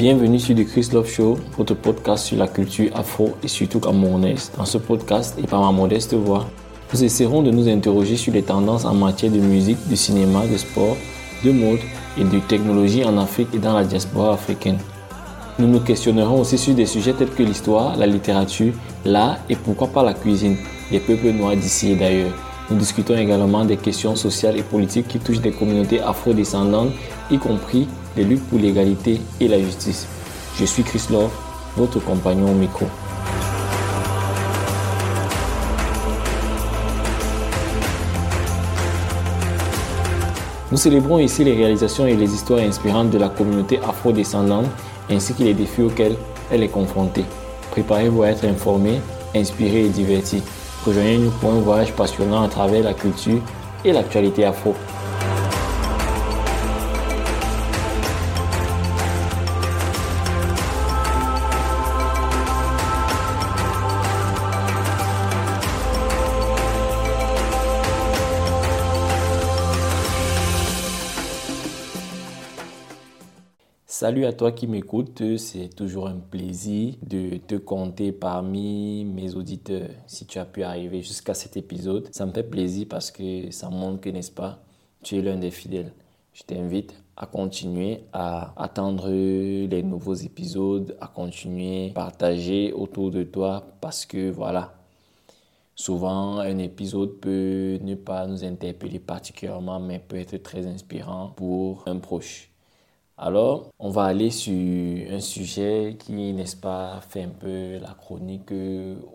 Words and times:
Bienvenue 0.00 0.40
sur 0.40 0.56
The 0.56 0.64
Chris 0.64 0.88
Love 0.94 1.10
Show, 1.10 1.38
votre 1.58 1.74
podcast 1.74 2.24
sur 2.24 2.38
la 2.38 2.48
culture 2.48 2.88
afro 2.94 3.36
et 3.42 3.48
surtout 3.48 3.80
camerounaise. 3.80 4.50
Dans 4.56 4.64
ce 4.64 4.78
podcast 4.78 5.38
et 5.38 5.46
par 5.46 5.60
ma 5.60 5.72
modeste 5.72 6.14
voix, 6.14 6.46
nous 6.90 7.04
essaierons 7.04 7.42
de 7.42 7.50
nous 7.50 7.68
interroger 7.68 8.16
sur 8.16 8.32
les 8.32 8.40
tendances 8.40 8.86
en 8.86 8.94
matière 8.94 9.30
de 9.30 9.40
musique, 9.40 9.76
de 9.90 9.94
cinéma, 9.94 10.46
de 10.46 10.56
sport, 10.56 10.96
de 11.44 11.52
mode 11.52 11.80
et 12.16 12.24
de 12.24 12.38
technologie 12.38 13.04
en 13.04 13.18
Afrique 13.18 13.48
et 13.52 13.58
dans 13.58 13.74
la 13.74 13.84
diaspora 13.84 14.32
africaine. 14.32 14.78
Nous 15.58 15.66
nous 15.66 15.80
questionnerons 15.80 16.40
aussi 16.40 16.56
sur 16.56 16.72
des 16.72 16.86
sujets 16.86 17.12
tels 17.12 17.28
que 17.28 17.42
l'histoire, 17.42 17.94
la 17.98 18.06
littérature, 18.06 18.72
l'art 19.04 19.36
et 19.50 19.54
pourquoi 19.54 19.88
pas 19.88 20.02
la 20.02 20.14
cuisine 20.14 20.56
des 20.90 21.00
peuples 21.00 21.32
noirs 21.32 21.56
d'ici 21.56 21.92
et 21.92 21.96
d'ailleurs. 21.96 22.32
Nous 22.70 22.78
discutons 22.78 23.18
également 23.18 23.66
des 23.66 23.76
questions 23.76 24.16
sociales 24.16 24.56
et 24.56 24.62
politiques 24.62 25.08
qui 25.08 25.18
touchent 25.18 25.42
des 25.42 25.52
communautés 25.52 26.00
afro-descendantes, 26.00 26.92
y 27.30 27.38
compris 27.38 27.88
les 28.16 28.24
luttes 28.24 28.46
pour 28.48 28.58
l'égalité 28.58 29.20
et 29.40 29.48
la 29.48 29.60
justice. 29.60 30.06
Je 30.58 30.64
suis 30.64 30.82
Chris 30.82 31.04
Love, 31.10 31.30
votre 31.76 32.00
compagnon 32.00 32.50
au 32.50 32.54
micro. 32.54 32.86
Nous 40.72 40.78
célébrons 40.78 41.18
ici 41.18 41.42
les 41.42 41.54
réalisations 41.54 42.06
et 42.06 42.14
les 42.14 42.32
histoires 42.32 42.60
inspirantes 42.60 43.10
de 43.10 43.18
la 43.18 43.28
communauté 43.28 43.80
afro-descendante 43.82 44.66
ainsi 45.10 45.34
que 45.34 45.42
les 45.42 45.54
défis 45.54 45.82
auxquels 45.82 46.16
elle 46.50 46.62
est 46.62 46.68
confrontée. 46.68 47.24
Préparez-vous 47.72 48.22
à 48.22 48.28
être 48.28 48.44
informé, 48.44 49.00
inspiré 49.34 49.86
et 49.86 49.88
diverti. 49.88 50.42
Rejoignez-nous 50.86 51.30
pour 51.40 51.52
un 51.52 51.60
voyage 51.60 51.92
passionnant 51.92 52.42
à 52.42 52.48
travers 52.48 52.84
la 52.84 52.94
culture 52.94 53.40
et 53.84 53.92
l'actualité 53.92 54.44
afro. 54.44 54.74
Salut 74.00 74.24
à 74.24 74.32
toi 74.32 74.50
qui 74.50 74.66
m'écoute, 74.66 75.36
c'est 75.36 75.68
toujours 75.76 76.08
un 76.08 76.16
plaisir 76.16 76.94
de 77.02 77.36
te 77.36 77.56
compter 77.56 78.12
parmi 78.12 79.04
mes 79.04 79.34
auditeurs. 79.34 79.90
Si 80.06 80.24
tu 80.24 80.38
as 80.38 80.46
pu 80.46 80.62
arriver 80.62 81.02
jusqu'à 81.02 81.34
cet 81.34 81.58
épisode, 81.58 82.08
ça 82.10 82.24
me 82.24 82.32
fait 82.32 82.42
plaisir 82.42 82.86
parce 82.88 83.10
que 83.10 83.50
ça 83.50 83.68
montre 83.68 84.00
que, 84.00 84.08
n'est-ce 84.08 84.32
pas, 84.32 84.64
tu 85.02 85.18
es 85.18 85.20
l'un 85.20 85.36
des 85.36 85.50
fidèles. 85.50 85.92
Je 86.32 86.44
t'invite 86.44 86.94
à 87.14 87.26
continuer 87.26 88.04
à 88.14 88.54
attendre 88.56 89.10
les 89.10 89.82
nouveaux 89.82 90.14
épisodes, 90.14 90.96
à 90.98 91.06
continuer 91.06 91.90
à 91.90 91.92
partager 91.92 92.72
autour 92.72 93.10
de 93.10 93.22
toi 93.22 93.66
parce 93.82 94.06
que 94.06 94.30
voilà, 94.30 94.72
souvent 95.74 96.38
un 96.38 96.56
épisode 96.56 97.20
peut 97.20 97.78
ne 97.82 97.96
pas 97.96 98.26
nous 98.26 98.44
interpeller 98.44 98.98
particulièrement 98.98 99.78
mais 99.78 99.98
peut 99.98 100.16
être 100.16 100.42
très 100.42 100.66
inspirant 100.66 101.34
pour 101.36 101.86
un 101.86 101.98
proche. 101.98 102.49
Alors, 103.22 103.68
on 103.78 103.90
va 103.90 104.04
aller 104.04 104.30
sur 104.30 104.54
un 104.54 105.20
sujet 105.20 105.98
qui, 105.98 106.32
n'est-ce 106.32 106.56
pas, 106.56 107.02
fait 107.06 107.24
un 107.24 107.28
peu 107.28 107.76
la 107.76 107.92
chronique 107.92 108.50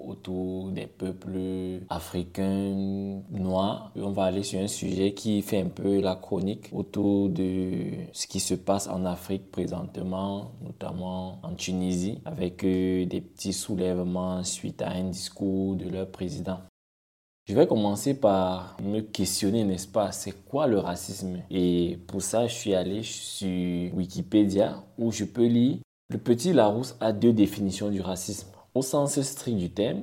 autour 0.07 0.69
des 0.69 0.85
peuples 0.85 1.81
africains 1.89 3.19
noirs. 3.31 3.91
On 3.95 4.11
va 4.11 4.25
aller 4.25 4.43
sur 4.43 4.59
un 4.59 4.67
sujet 4.67 5.15
qui 5.15 5.41
fait 5.41 5.59
un 5.59 5.69
peu 5.69 6.01
la 6.01 6.15
chronique 6.15 6.69
autour 6.71 7.29
de 7.29 7.93
ce 8.13 8.27
qui 8.27 8.39
se 8.39 8.53
passe 8.53 8.87
en 8.87 9.05
Afrique 9.05 9.49
présentement, 9.49 10.51
notamment 10.61 11.39
en 11.41 11.55
Tunisie, 11.55 12.21
avec 12.25 12.63
euh, 12.63 13.07
des 13.07 13.21
petits 13.21 13.53
soulèvements 13.53 14.43
suite 14.43 14.83
à 14.83 14.89
un 14.89 15.05
discours 15.05 15.77
de 15.77 15.89
leur 15.89 16.11
président. 16.11 16.59
Je 17.47 17.53
vais 17.53 17.67
commencer 17.67 18.19
par 18.19 18.75
me 18.81 19.01
questionner, 19.01 19.63
n'est-ce 19.63 19.87
pas, 19.87 20.11
c'est 20.11 20.31
quoi 20.31 20.65
le 20.65 20.79
racisme? 20.79 21.43
Et 21.51 21.99
pour 22.07 22.23
ça, 22.23 22.47
je 22.47 22.55
suis 22.55 22.73
allé 22.73 23.03
sur 23.03 23.93
Wikipédia 23.93 24.83
où 24.97 25.11
je 25.11 25.25
peux 25.25 25.45
lire 25.45 25.77
Le 26.09 26.17
petit 26.17 26.53
Larousse 26.53 26.97
a 26.99 27.13
deux 27.13 27.33
définitions 27.33 27.91
du 27.91 28.01
racisme. 28.01 28.47
Au 28.73 28.81
sens 28.81 29.21
strict 29.21 29.59
du 29.59 29.69
terme, 29.69 30.01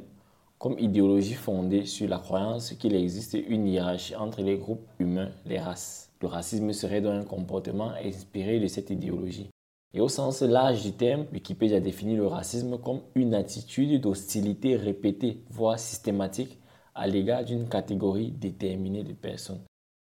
comme 0.61 0.79
idéologie 0.79 1.35
fondée 1.35 1.85
sur 1.85 2.09
la 2.09 2.19
croyance 2.19 2.75
qu'il 2.75 2.95
existe 2.95 3.37
une 3.49 3.67
hiérarchie 3.67 4.15
entre 4.15 4.41
les 4.43 4.57
groupes 4.57 4.87
humains, 5.01 5.33
les 5.45 5.59
races. 5.59 6.13
Le 6.21 6.29
racisme 6.29 6.73
serait 6.73 7.01
donc 7.01 7.15
un 7.15 7.25
comportement 7.25 7.91
inspiré 8.05 8.61
de 8.61 8.69
cette 8.69 8.91
idéologie. 8.91 9.51
Et 9.95 10.01
au 10.01 10.09
sens 10.09 10.43
large 10.43 10.85
du 10.85 10.93
terme, 10.93 11.27
Wikipédia 11.33 11.81
définit 11.81 12.15
le 12.15 12.29
racisme 12.29 12.79
comme 12.79 13.01
une 13.17 13.35
attitude 13.35 14.01
d'hostilité 14.01 14.77
répétée, 14.77 15.43
voire 15.51 15.81
systématique, 15.81 16.61
à 16.95 17.07
l'égard 17.07 17.45
d'une 17.45 17.69
catégorie 17.69 18.31
déterminée 18.31 19.05
de 19.05 19.13
personnes. 19.13 19.61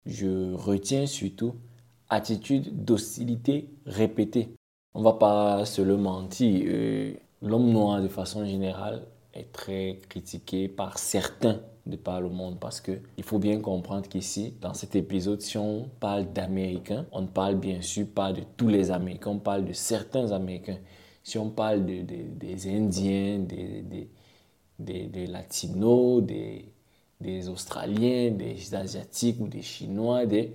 Je 0.06 0.54
retiens 0.54 1.06
surtout 1.06 1.56
attitude 2.10 2.86
d'hostilité 2.86 3.70
répétée. 3.86 4.50
On 4.94 5.00
ne 5.00 5.04
va 5.04 5.14
pas 5.14 5.66
se 5.66 5.82
le 5.82 5.98
mentir, 5.98 6.64
euh, 6.68 7.14
l'homme 7.42 7.72
noir 7.72 8.02
de 8.02 8.08
façon 8.08 8.46
générale 8.46 9.04
est 9.34 9.52
très 9.52 10.00
critiqué 10.10 10.68
par 10.68 10.98
certains 10.98 11.60
de 11.86 11.96
par 11.96 12.22
le 12.22 12.30
monde 12.30 12.60
parce 12.60 12.82
que 12.82 13.00
il 13.18 13.24
faut 13.24 13.40
bien 13.40 13.60
comprendre 13.60 14.08
qu'ici, 14.08 14.54
dans 14.62 14.74
cet 14.74 14.96
épisode, 14.96 15.42
si 15.42 15.58
on 15.58 15.90
parle 16.00 16.32
d'Américains, 16.34 17.06
on 17.12 17.22
ne 17.22 17.28
parle 17.28 17.56
bien 17.56 17.82
sûr 17.82 18.08
pas 18.08 18.34
de 18.34 18.42
tous 18.58 18.68
les 18.68 18.92
Américains, 18.92 19.32
on 19.32 19.40
parle 19.40 19.66
de 19.66 19.74
certains 19.74 20.32
Américains. 20.32 20.80
Si 21.24 21.38
on 21.38 21.50
parle 21.50 21.86
de, 21.86 22.02
des 22.04 22.68
Indiens, 22.70 23.40
des, 23.40 23.82
des, 23.82 24.10
Latinos, 24.80 26.22
des, 26.24 26.66
des 27.22 27.50
Australiens, 27.50 28.32
des 28.32 28.76
Asiatiques 28.76 29.40
ou 29.40 29.48
des 29.48 29.62
Chinois. 29.62 30.26
Des... 30.26 30.54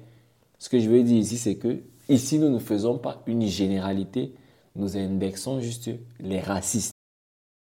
Ce 0.59 0.69
que 0.69 0.79
je 0.79 0.89
veux 0.89 1.03
dire 1.03 1.19
ici, 1.19 1.37
c'est 1.37 1.57
que 1.57 1.83
ici, 2.09 2.39
nous 2.39 2.51
ne 2.51 2.59
faisons 2.59 2.99
pas 2.99 3.23
une 3.27 3.47
généralité, 3.47 4.35
nous 4.77 4.97
indexons 4.97 5.61
juste 5.61 5.91
les 6.21 6.41
racistes. 6.41 6.93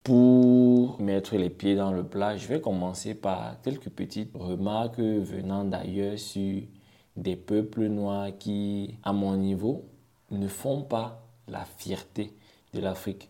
Pour 0.03 1.01
mettre 1.01 1.35
les 1.35 1.49
pieds 1.49 1.75
dans 1.75 1.91
le 1.91 2.03
plat, 2.03 2.37
je 2.37 2.47
vais 2.47 2.61
commencer 2.61 3.15
par 3.15 3.59
quelques 3.63 3.89
petites 3.89 4.31
remarques 4.35 4.99
venant 4.99 5.65
d'ailleurs 5.65 6.19
sur 6.19 6.61
des 7.17 7.35
peuples 7.35 7.87
noirs 7.87 8.29
qui, 8.37 8.95
à 9.03 9.13
mon 9.13 9.35
niveau, 9.35 9.85
ne 10.29 10.47
font 10.47 10.83
pas 10.83 11.25
la 11.47 11.65
fierté 11.65 12.33
de 12.73 12.81
l'Afrique. 12.81 13.29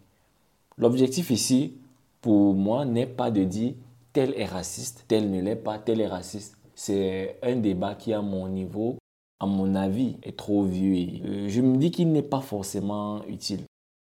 L'objectif 0.77 1.29
ici, 1.29 1.77
pour 2.25 2.55
moi, 2.55 2.85
n'est 2.85 3.05
pas 3.05 3.29
de 3.29 3.43
dire 3.43 3.75
tel 4.11 4.33
est 4.35 4.45
raciste, 4.45 5.05
tel 5.07 5.29
ne 5.29 5.39
l'est 5.41 5.55
pas, 5.55 5.77
tel 5.77 6.01
est 6.01 6.07
raciste. 6.07 6.57
C'est 6.73 7.37
un 7.43 7.55
débat 7.55 7.93
qui, 7.93 8.13
à 8.13 8.23
mon 8.23 8.47
niveau, 8.47 8.97
à 9.39 9.45
mon 9.45 9.75
avis, 9.75 10.17
est 10.23 10.35
trop 10.35 10.63
vieux. 10.63 11.21
Euh, 11.23 11.49
je 11.49 11.61
me 11.61 11.77
dis 11.77 11.91
qu'il 11.91 12.11
n'est 12.11 12.23
pas 12.23 12.41
forcément 12.41 13.23
utile. 13.27 13.59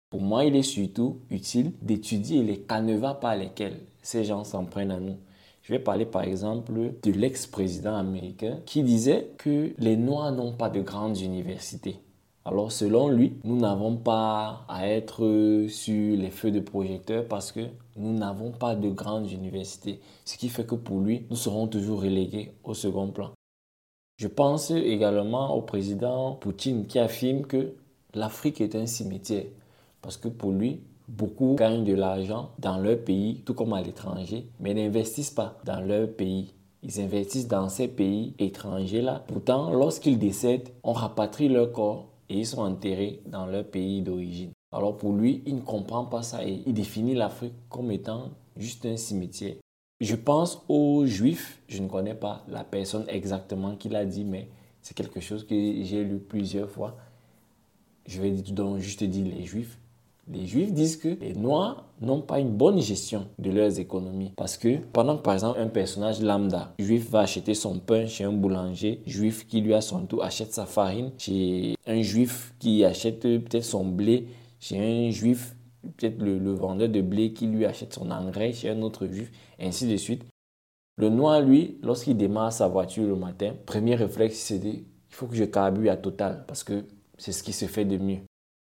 Pour 0.09 0.19
moi, 0.19 0.43
il 0.43 0.57
est 0.57 0.63
surtout 0.63 1.19
utile 1.29 1.71
d'étudier 1.81 2.43
les 2.43 2.59
canevas 2.59 3.13
par 3.13 3.37
lesquels 3.37 3.79
ces 4.01 4.25
gens 4.25 4.43
s'en 4.43 4.65
prennent 4.65 4.91
à 4.91 4.99
nous. 4.99 5.15
Je 5.61 5.71
vais 5.71 5.79
parler 5.79 6.05
par 6.05 6.23
exemple 6.23 6.73
de 7.01 7.11
l'ex-président 7.13 7.95
américain 7.95 8.59
qui 8.65 8.83
disait 8.83 9.29
que 9.37 9.71
les 9.77 9.95
Noirs 9.95 10.33
n'ont 10.33 10.51
pas 10.51 10.69
de 10.69 10.81
grandes 10.81 11.21
universités. 11.21 12.01
Alors 12.49 12.71
selon 12.71 13.09
lui, 13.09 13.33
nous 13.43 13.57
n'avons 13.57 13.95
pas 13.95 14.65
à 14.67 14.87
être 14.87 15.67
sur 15.69 16.17
les 16.17 16.31
feux 16.31 16.49
de 16.49 16.59
projecteur 16.59 17.27
parce 17.27 17.51
que 17.51 17.59
nous 17.99 18.13
n'avons 18.13 18.51
pas 18.51 18.75
de 18.75 18.89
grandes 18.89 19.29
universités. 19.29 19.99
Ce 20.25 20.37
qui 20.37 20.49
fait 20.49 20.65
que 20.65 20.75
pour 20.75 21.01
lui, 21.01 21.25
nous 21.29 21.35
serons 21.35 21.67
toujours 21.67 22.01
relégués 22.01 22.53
au 22.63 22.73
second 22.73 23.09
plan. 23.09 23.31
Je 24.17 24.27
pense 24.27 24.71
également 24.71 25.53
au 25.55 25.61
président 25.61 26.33
Poutine 26.33 26.87
qui 26.87 26.97
affirme 26.97 27.43
que 27.43 27.73
l'Afrique 28.13 28.61
est 28.61 28.75
un 28.75 28.85
cimetière. 28.85 29.45
Parce 30.01 30.17
que 30.17 30.29
pour 30.29 30.51
lui, 30.51 30.81
beaucoup 31.07 31.55
gagnent 31.55 31.83
de 31.83 31.93
l'argent 31.93 32.51
dans 32.59 32.77
leur 32.77 32.99
pays, 33.03 33.41
tout 33.45 33.53
comme 33.53 33.73
à 33.73 33.81
l'étranger, 33.81 34.47
mais 34.59 34.73
n'investissent 34.73 35.31
pas 35.31 35.57
dans 35.65 35.81
leur 35.81 36.09
pays. 36.09 36.53
Ils 36.83 37.01
investissent 37.01 37.47
dans 37.47 37.67
ces 37.67 37.89
pays 37.89 38.33
étrangers-là. 38.39 39.23
Pourtant, 39.27 39.71
lorsqu'ils 39.71 40.17
décèdent, 40.17 40.69
on 40.83 40.93
rapatrie 40.93 41.49
leur 41.49 41.73
corps 41.73 42.07
et 42.29 42.39
ils 42.39 42.45
sont 42.45 42.61
enterrés 42.61 43.21
dans 43.25 43.45
leur 43.45 43.65
pays 43.65 44.01
d'origine. 44.01 44.51
Alors 44.71 44.97
pour 44.97 45.13
lui, 45.13 45.41
il 45.45 45.55
ne 45.55 45.61
comprend 45.61 46.05
pas 46.05 46.21
ça 46.21 46.45
et 46.45 46.61
il 46.65 46.73
définit 46.73 47.15
l'Afrique 47.15 47.53
comme 47.69 47.91
étant 47.91 48.29
juste 48.55 48.85
un 48.85 48.97
cimetière. 48.97 49.55
Je 49.99 50.15
pense 50.15 50.61
aux 50.69 51.05
Juifs, 51.05 51.61
je 51.67 51.81
ne 51.81 51.87
connais 51.87 52.13
pas 52.13 52.45
la 52.47 52.63
personne 52.63 53.05
exactement 53.07 53.75
qui 53.75 53.89
l'a 53.89 54.05
dit, 54.05 54.23
mais 54.23 54.47
c'est 54.81 54.95
quelque 54.95 55.19
chose 55.19 55.45
que 55.45 55.55
j'ai 55.55 56.03
lu 56.03 56.19
plusieurs 56.19 56.69
fois. 56.69 56.95
Je 58.05 58.21
vais 58.21 58.31
donc 58.31 58.77
juste 58.79 59.03
dire 59.03 59.25
les 59.25 59.43
Juifs. 59.43 59.77
Les 60.31 60.45
Juifs 60.45 60.71
disent 60.71 60.97
que 60.97 61.09
les 61.09 61.33
Noirs 61.33 61.85
n'ont 62.01 62.21
pas 62.21 62.39
une 62.39 62.51
bonne 62.51 62.79
gestion 62.79 63.25
de 63.39 63.49
leurs 63.49 63.79
économies. 63.79 64.31
Parce 64.37 64.57
que 64.57 64.77
pendant 64.93 65.17
que, 65.17 65.23
par 65.23 65.33
exemple, 65.33 65.59
un 65.59 65.67
personnage 65.67 66.21
lambda, 66.21 66.71
juif, 66.77 67.09
va 67.09 67.21
acheter 67.21 67.55
son 67.55 67.79
pain 67.79 68.05
chez 68.05 68.25
un 68.25 68.31
boulanger, 68.31 69.01
juif 69.07 69.47
qui 69.47 69.59
lui, 69.59 69.73
à 69.73 69.81
son 69.81 70.05
tour, 70.05 70.23
achète 70.23 70.53
sa 70.53 70.67
farine 70.67 71.11
chez 71.17 71.75
un 71.87 72.01
juif 72.03 72.53
qui 72.59 72.85
achète 72.85 73.21
peut-être 73.21 73.63
son 73.63 73.83
blé 73.83 74.27
chez 74.59 74.77
un 74.77 75.09
juif, 75.11 75.55
peut-être 75.97 76.21
le, 76.21 76.53
vendeur 76.53 76.89
de 76.89 77.01
blé 77.01 77.33
qui 77.33 77.47
lui 77.47 77.65
achète 77.65 77.93
son 77.93 78.11
engrais 78.11 78.53
chez 78.53 78.69
un 78.69 78.81
autre 78.81 79.07
juif, 79.07 79.31
ainsi 79.59 79.87
de 79.87 79.97
suite. 79.97 80.25
Le 80.97 81.09
noir, 81.09 81.41
lui, 81.41 81.77
lorsqu'il 81.81 82.17
démarre 82.17 82.51
sa 82.51 82.67
voiture 82.67 83.07
le 83.07 83.15
matin, 83.15 83.53
premier 83.65 83.95
réflexe, 83.95 84.37
c'est 84.37 84.59
de 84.59 84.67
il 85.09 85.15
faut 85.15 85.27
que 85.27 85.35
je 85.35 85.45
carbure 85.45 85.91
à 85.91 85.97
total 85.97 86.43
parce 86.47 86.63
que 86.63 86.85
c'est 87.17 87.31
ce 87.31 87.41
qui 87.41 87.53
se 87.53 87.65
fait 87.65 87.85
de 87.85 87.97
mieux. 87.97 88.19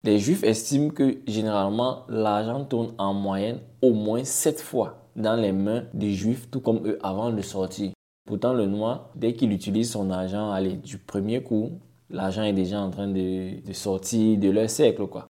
Les 0.03 0.19
juifs 0.19 0.43
estiment 0.43 0.89
que 0.89 1.19
généralement 1.27 2.03
l'argent 2.09 2.65
tourne 2.65 2.93
en 2.97 3.13
moyenne 3.13 3.61
au 3.81 3.93
moins 3.93 4.23
7 4.23 4.59
fois 4.59 5.09
dans 5.15 5.35
les 5.35 5.51
mains 5.51 5.85
des 5.93 6.13
juifs, 6.13 6.49
tout 6.51 6.59
comme 6.59 6.85
eux, 6.85 6.99
avant 7.01 7.31
de 7.31 7.41
sortir. 7.41 7.91
Pourtant, 8.27 8.53
le 8.53 8.65
noir, 8.65 9.09
dès 9.15 9.33
qu'il 9.33 9.51
utilise 9.51 9.91
son 9.91 10.09
argent, 10.11 10.53
du 10.83 10.97
premier 10.97 11.41
coup, 11.41 11.79
l'argent 12.09 12.43
est 12.43 12.53
déjà 12.53 12.81
en 12.81 12.89
train 12.89 13.07
de, 13.07 13.65
de, 13.65 13.73
sortir 13.73 14.37
de 14.37 14.49
leur 14.49 14.69
cercle, 14.69 15.07
quoi. 15.07 15.27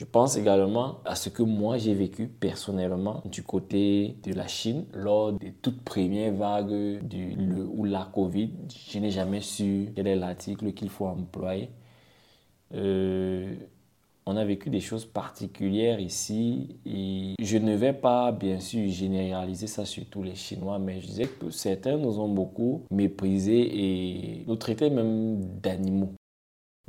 Je 0.00 0.06
pense 0.06 0.38
également 0.38 1.00
à 1.04 1.14
ce 1.14 1.28
que 1.28 1.42
moi 1.42 1.76
j'ai 1.76 1.92
vécu 1.92 2.26
personnellement 2.26 3.20
du 3.26 3.42
côté 3.42 4.16
de 4.22 4.32
la 4.32 4.46
Chine 4.46 4.86
lors 4.94 5.34
des 5.34 5.52
toutes 5.52 5.82
premières 5.82 6.32
vagues 6.32 7.06
du, 7.06 7.34
le, 7.34 7.66
ou 7.66 7.84
la 7.84 8.08
Covid. 8.10 8.50
Je 8.88 8.98
n'ai 8.98 9.10
jamais 9.10 9.42
su 9.42 9.92
quel 9.94 10.06
est 10.06 10.16
l'article 10.16 10.72
qu'il 10.72 10.88
faut 10.88 11.04
employer. 11.04 11.68
Euh, 12.72 13.54
on 14.24 14.38
a 14.38 14.44
vécu 14.46 14.70
des 14.70 14.80
choses 14.80 15.04
particulières 15.04 16.00
ici 16.00 16.78
et 16.86 17.34
je 17.38 17.58
ne 17.58 17.74
vais 17.74 17.92
pas 17.92 18.32
bien 18.32 18.58
sûr 18.58 18.88
généraliser 18.88 19.66
ça 19.66 19.84
sur 19.84 20.06
tous 20.06 20.22
les 20.22 20.34
Chinois, 20.34 20.78
mais 20.78 21.02
je 21.02 21.08
disais 21.08 21.26
que 21.26 21.50
certains 21.50 21.98
nous 21.98 22.18
ont 22.18 22.32
beaucoup 22.32 22.86
méprisés 22.90 23.68
et 23.84 24.44
nous 24.46 24.56
traitaient 24.56 24.88
même 24.88 25.44
d'animaux. 25.60 26.14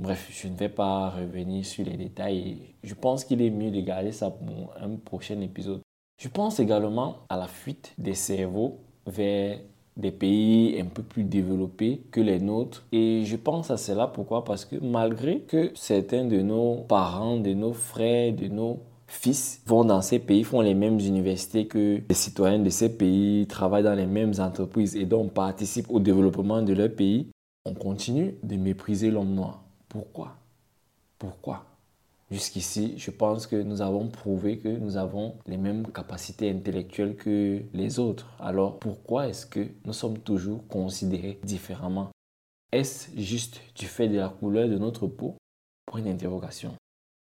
Bref, 0.02 0.32
je 0.32 0.48
ne 0.48 0.56
vais 0.56 0.68
pas 0.68 1.12
revenir 1.12 1.64
sur 1.64 1.86
les 1.86 1.96
détails. 1.96 2.58
Je 2.84 2.96
pense 2.96 3.24
qu'il 3.24 3.40
est 3.40 3.52
mieux 3.52 3.70
de 3.70 3.82
garder 3.82 4.12
ça 4.12 4.32
pour 4.32 4.74
un 4.82 4.96
prochain 4.96 5.40
épisode. 5.42 5.82
Je 6.20 6.28
pense 6.28 6.60
également 6.60 7.18
à 7.30 7.38
la 7.38 7.48
fuite 7.48 7.94
des 8.00 8.16
cerveaux 8.16 8.80
vers 9.06 9.60
des 9.96 10.10
pays 10.10 10.82
un 10.82 10.86
peu 10.86 11.04
plus 11.04 11.24
développés 11.24 12.02
que 12.10 12.20
les 12.20 12.40
nôtres. 12.40 12.84
Et 12.92 13.26
je 13.26 13.36
pense 13.36 13.70
à 13.70 13.78
cela 13.78 14.08
pourquoi? 14.08 14.44
Parce 14.44 14.66
que 14.66 14.76
malgré 14.78 15.42
que 15.42 15.70
certains 15.76 16.26
de 16.26 16.42
nos 16.42 16.78
parents, 16.78 17.38
de 17.38 17.54
nos 17.54 17.74
frères, 17.74 18.34
de 18.34 18.48
nos 18.48 18.80
fils 19.06 19.62
vont 19.68 19.86
dans 19.86 20.02
ces 20.02 20.18
pays, 20.18 20.44
font 20.44 20.62
les 20.62 20.74
mêmes 20.74 21.00
universités 21.00 21.68
que 21.68 22.02
les 22.10 22.16
citoyens 22.16 22.58
de 22.58 22.70
ces 22.72 22.98
pays, 22.98 23.46
travaillent 23.46 23.84
dans 23.84 23.94
les 23.94 24.08
mêmes 24.08 24.34
entreprises 24.40 24.96
et 24.96 25.06
donc 25.06 25.34
participent 25.34 25.92
au 25.92 26.00
développement 26.00 26.64
de 26.64 26.74
leur 26.74 26.90
pays, 26.90 27.28
on 27.66 27.76
continue 27.76 28.34
de 28.42 28.56
mépriser 28.56 29.12
l'homme 29.12 29.36
noir. 29.36 29.64
Pourquoi? 29.92 30.38
Pourquoi? 31.20 31.66
Jusqu'ici, 32.32 32.94
je 32.98 33.12
pense 33.12 33.46
que 33.46 33.62
nous 33.62 33.82
avons 33.82 34.08
prouvé 34.08 34.58
que 34.58 34.70
nous 34.70 34.96
avons 34.96 35.36
les 35.48 35.58
mêmes 35.58 35.86
capacités 35.92 36.50
intellectuelles 36.50 37.18
que 37.18 37.62
les 37.74 38.00
autres. 38.00 38.26
Alors 38.40 38.80
pourquoi 38.80 39.28
est-ce 39.28 39.46
que 39.46 39.68
nous 39.84 39.92
sommes 39.92 40.20
toujours 40.20 40.66
considérés 40.70 41.42
différemment? 41.44 42.10
Est-ce 42.72 43.10
juste 43.18 43.60
du 43.76 43.86
fait 43.86 44.08
de 44.08 44.18
la 44.18 44.30
couleur 44.30 44.70
de 44.70 44.78
notre 44.78 45.08
peau? 45.08 45.36
Pour 45.86 45.98
une 45.98 46.08
interrogation. 46.08 46.74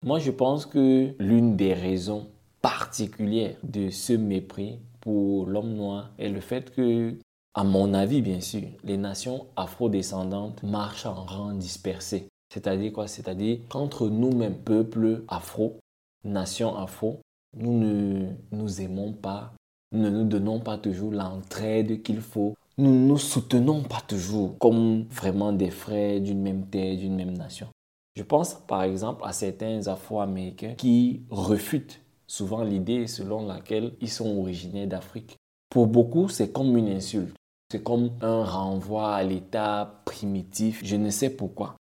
Moi, 0.05 0.19
je 0.19 0.31
pense 0.31 0.67
que 0.67 1.15
l'une 1.19 1.57
des 1.57 1.73
raisons 1.73 2.29
particulières 2.61 3.57
de 3.63 3.89
ce 3.89 4.13
mépris 4.13 4.79
pour 5.01 5.47
l'homme 5.47 5.73
noir 5.73 6.11
est 6.19 6.29
le 6.29 6.41
fait 6.41 6.71
que, 6.71 7.17
à 7.55 7.65
mon 7.65 7.95
avis 7.95 8.21
bien 8.21 8.43
sûr, 8.43 8.69
les 8.85 8.99
nations 8.99 9.47
afro-descendantes 9.57 10.63
marchent 10.63 11.07
en 11.07 11.25
rang 11.25 11.55
dispersé. 11.55 12.29
C'est-à-dire 12.53 12.93
quoi? 12.93 13.09
C'est-à-dire 13.09 13.61
qu'entre 13.71 14.09
nous-mêmes, 14.09 14.59
peuple 14.59 15.25
afro, 15.27 15.79
nation 16.23 16.77
afro, 16.77 17.21
nous 17.57 17.79
ne 17.79 18.27
nous 18.51 18.83
aimons 18.83 19.15
pas, 19.15 19.55
ne 19.93 20.11
nous 20.11 20.25
donnons 20.25 20.61
pas 20.61 20.77
toujours 20.77 21.13
l'entraide 21.13 22.03
qu'il 22.03 22.21
faut. 22.21 22.55
Nous 22.77 22.91
ne 22.91 23.07
nous 23.09 23.17
soutenons 23.17 23.83
pas 23.83 24.03
toujours 24.07 24.59
comme 24.59 25.05
vraiment 25.05 25.53
des 25.53 25.71
frères 25.71 26.21
d'une 26.21 26.43
même 26.43 26.67
terre, 26.67 26.99
d'une 26.99 27.17
même 27.17 27.37
nation. 27.37 27.69
Je 28.17 28.23
pense 28.23 28.53
par 28.55 28.83
exemple 28.83 29.23
à 29.25 29.33
certains 29.33 29.87
Afro-Américains 29.87 30.75
qui 30.75 31.23
refutent 31.31 32.03
souvent 32.27 32.63
l'idée 32.65 33.07
selon 33.07 33.47
laquelle 33.47 33.95
ils 34.03 34.11
sont 34.11 34.39
originaires 34.39 34.89
d'Afrique. 34.89 35.37
Pour 35.71 35.87
beaucoup, 35.87 36.29
c'est 36.29 36.53
comme 36.53 36.77
une 36.77 36.91
insulte. 36.91 37.35
C'est 37.71 37.83
comme 37.83 38.11
un 38.21 38.45
renvoi 38.45 39.15
à 39.15 39.23
l'état 39.23 40.03
primitif. 40.05 40.83
Je 40.85 40.97
ne 40.97 41.09
sais 41.09 41.31
pourquoi 41.31 41.77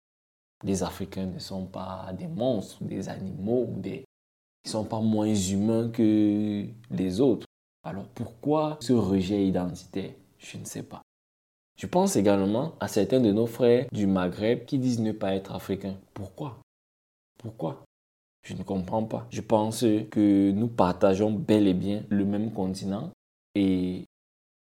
les 0.63 0.83
Africains 0.83 1.25
ne 1.25 1.39
sont 1.39 1.65
pas 1.65 2.11
des 2.17 2.27
monstres, 2.27 2.83
des 2.83 3.09
animaux, 3.09 3.67
ils 3.83 4.03
ne 4.65 4.69
sont 4.69 4.85
pas 4.85 4.99
moins 4.99 5.33
humains 5.33 5.89
que 5.89 6.65
les 6.89 7.21
autres. 7.21 7.47
Alors 7.83 8.05
pourquoi 8.13 8.77
ce 8.79 8.93
rejet 8.93 9.45
identitaire? 9.45 10.11
Je 10.37 10.57
ne 10.57 10.65
sais 10.65 10.83
pas. 10.83 11.01
Je 11.77 11.87
pense 11.87 12.15
également 12.15 12.73
à 12.79 12.87
certains 12.87 13.19
de 13.19 13.31
nos 13.31 13.47
frères 13.47 13.87
du 13.91 14.05
Maghreb 14.05 14.65
qui 14.65 14.77
disent 14.77 14.99
ne 14.99 15.11
pas 15.11 15.33
être 15.33 15.53
africains. 15.53 15.95
Pourquoi? 16.13 16.59
Pourquoi? 17.39 17.83
Je 18.43 18.53
ne 18.53 18.61
comprends 18.61 19.03
pas. 19.03 19.25
Je 19.31 19.41
pense 19.41 19.81
que 19.81 20.51
nous 20.51 20.67
partageons 20.67 21.31
bel 21.31 21.67
et 21.67 21.73
bien 21.73 22.03
le 22.09 22.25
même 22.25 22.51
continent 22.51 23.09
et 23.55 24.05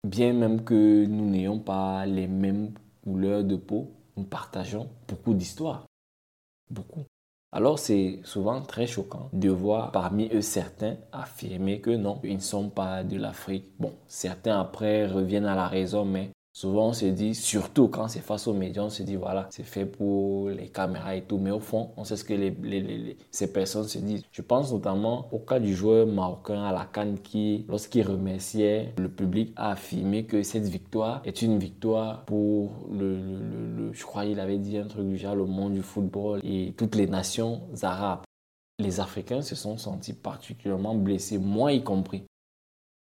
bien 0.07 0.35
même 0.35 0.63
que 0.63 1.07
nous 1.07 1.29
n'ayons 1.31 1.59
pas 1.59 2.05
les 2.05 2.27
mêmes 2.27 2.73
couleurs 3.03 3.45
de 3.45 3.57
peau, 3.57 3.91
nous 4.17 4.25
partageons 4.25 4.89
beaucoup 5.09 5.33
d'histoires. 5.33 5.86
Beaucoup. 6.71 7.05
Alors 7.53 7.79
c'est 7.79 8.21
souvent 8.25 8.61
très 8.61 8.87
choquant 8.87 9.31
de 9.33 9.49
voir 9.49 9.93
parmi 9.93 10.29
eux 10.33 10.43
certains 10.43 10.97
affirmer 11.13 11.81
que 11.81 11.91
non, 11.91 12.21
ils 12.25 12.35
ne 12.35 12.41
sont 12.41 12.69
pas 12.69 13.05
de 13.05 13.17
l'Afrique. 13.17 13.73
Bon, 13.79 13.95
certains 14.09 14.61
après 14.61 15.07
reviennent 15.07 15.47
à 15.47 15.55
la 15.55 15.69
raison, 15.69 16.05
mais 16.05 16.31
Souvent, 16.57 16.87
on 16.89 16.93
se 16.95 17.05
dit, 17.05 17.35
surtout 17.35 17.89
quand 17.89 18.09
c'est 18.09 18.21
face 18.21 18.47
aux 18.47 18.55
médias, 18.55 18.85
on 18.85 18.89
se 18.89 19.03
dit, 19.03 19.17
voilà, 19.17 19.47
c'est 19.51 19.63
fait 19.63 19.85
pour 19.85 20.49
les 20.49 20.69
caméras 20.69 21.15
et 21.15 21.21
tout. 21.21 21.37
Mais 21.37 21.51
au 21.51 21.61
fond, 21.61 21.91
on 21.99 22.05
sait 22.05 22.17
ce 22.17 22.25
que 22.25 22.33
ces 23.31 23.53
personnes 23.53 23.87
se 23.87 23.99
disent. 23.99 24.25
Je 24.33 24.41
pense 24.41 24.73
notamment 24.73 25.29
au 25.33 25.39
cas 25.39 25.61
du 25.61 25.75
joueur 25.75 26.07
marocain 26.07 26.65
à 26.65 26.73
la 26.73 26.87
Cannes 26.87 27.19
qui, 27.23 27.67
lorsqu'il 27.69 28.07
remerciait 28.07 28.95
le 28.97 29.11
public, 29.11 29.53
a 29.55 29.73
affirmé 29.73 30.25
que 30.25 30.43
cette 30.43 30.67
victoire 30.67 31.21
est 31.27 31.43
une 31.43 31.59
victoire 31.59 32.25
pour 32.25 32.89
le, 32.91 33.93
je 33.93 34.05
crois 34.07 34.25
qu'il 34.25 34.41
avait 34.41 34.57
dit 34.57 34.79
un 34.79 34.87
truc 34.87 35.07
du 35.07 35.19
le 35.19 35.45
monde 35.45 35.75
du 35.75 35.83
football 35.83 36.41
et 36.43 36.73
toutes 36.79 36.95
les 36.95 37.07
nations 37.07 37.69
arabes. 37.83 38.23
Les 38.79 38.99
Africains 38.99 39.43
se 39.43 39.55
sont 39.55 39.77
sentis 39.77 40.15
particulièrement 40.15 40.95
blessés, 40.95 41.37
moi 41.37 41.75
y 41.75 41.85
compris. 41.85 42.25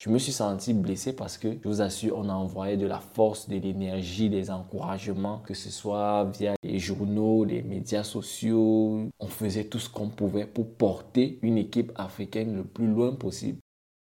Je 0.05 0.11
me 0.11 0.19
suis 0.19 0.33
senti 0.33 0.75
blessé 0.75 1.17
parce 1.17 1.39
que, 1.39 1.49
je 1.63 1.67
vous 1.67 1.81
assure, 1.81 2.19
on 2.19 2.29
a 2.29 2.35
envoyé 2.35 2.77
de 2.77 2.87
la 2.87 3.01
force, 3.01 3.49
de 3.49 3.57
l'énergie, 3.57 4.29
des 4.29 4.51
encouragements, 4.51 5.39
que 5.47 5.55
ce 5.55 5.71
soit 5.71 6.25
via 6.25 6.53
les 6.63 6.79
journaux, 6.79 7.47
les 7.47 7.63
médias 7.63 8.05
sociaux. 8.05 9.09
On 9.19 9.27
faisait 9.29 9.65
tout 9.65 9.79
ce 9.79 9.89
qu'on 9.89 10.11
pouvait 10.11 10.45
pour 10.45 10.69
porter 10.75 11.39
une 11.41 11.57
équipe 11.57 11.91
africaine 11.95 12.55
le 12.55 12.65
plus 12.65 12.87
loin 12.87 13.15
possible. 13.15 13.61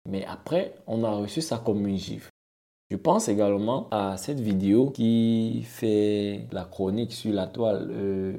Mais 0.09 0.25
après, 0.25 0.73
on 0.87 1.03
a 1.03 1.11
reçu 1.11 1.43
ça 1.43 1.61
comme 1.63 1.85
une 1.85 1.99
gifle. 1.99 2.31
Je 2.89 2.97
pense 2.97 3.29
également 3.29 3.87
à 3.91 4.17
cette 4.17 4.39
vidéo 4.39 4.89
qui 4.89 5.61
fait 5.67 6.47
la 6.51 6.63
chronique 6.63 7.13
sur 7.13 7.31
la 7.31 7.45
toile. 7.45 7.89
Euh, 7.91 8.33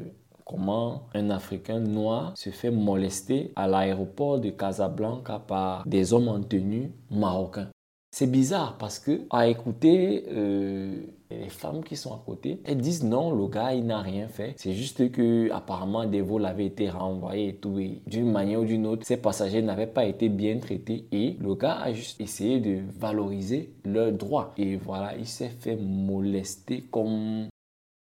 comment 0.46 1.02
un 1.12 1.28
Africain 1.28 1.80
noir 1.80 2.32
se 2.36 2.50
fait 2.50 2.70
molester 2.70 3.52
à 3.56 3.66
l'aéroport 3.66 4.38
de 4.40 4.50
Casablanca 4.50 5.40
par 5.40 5.86
des 5.86 6.14
hommes 6.14 6.28
en 6.28 6.40
tenue 6.40 6.92
marocains. 7.10 7.68
C'est 8.12 8.30
bizarre 8.30 8.78
parce 8.78 8.98
que 8.98 9.26
à 9.28 9.48
écouter 9.48 10.24
euh, 10.30 11.02
les 11.30 11.50
femmes 11.50 11.84
qui 11.84 11.96
sont 11.96 12.14
à 12.14 12.22
côté, 12.24 12.62
elles 12.64 12.78
disent 12.78 13.04
non, 13.04 13.30
le 13.30 13.46
gars 13.48 13.74
il 13.74 13.84
n'a 13.84 14.00
rien 14.00 14.28
fait. 14.28 14.54
C'est 14.56 14.72
juste 14.72 15.10
que 15.10 15.50
apparemment 15.50 16.06
des 16.06 16.22
vols 16.22 16.46
avaient 16.46 16.64
été 16.64 16.88
renvoyés 16.88 17.48
et 17.48 17.56
tout. 17.56 17.78
d'une 18.06 18.30
manière 18.30 18.60
ou 18.60 18.64
d'une 18.64 18.86
autre, 18.86 19.04
ces 19.04 19.18
passagers 19.18 19.60
n'avaient 19.60 19.86
pas 19.86 20.06
été 20.06 20.30
bien 20.30 20.58
traités 20.58 21.06
et 21.12 21.36
le 21.40 21.54
gars 21.56 21.78
a 21.78 21.92
juste 21.92 22.20
essayé 22.20 22.60
de 22.60 22.80
valoriser 22.98 23.74
leurs 23.84 24.12
droits. 24.12 24.54
Et 24.56 24.76
voilà, 24.76 25.14
il 25.18 25.26
s'est 25.26 25.50
fait 25.50 25.76
molester 25.76 26.84
comme 26.90 27.48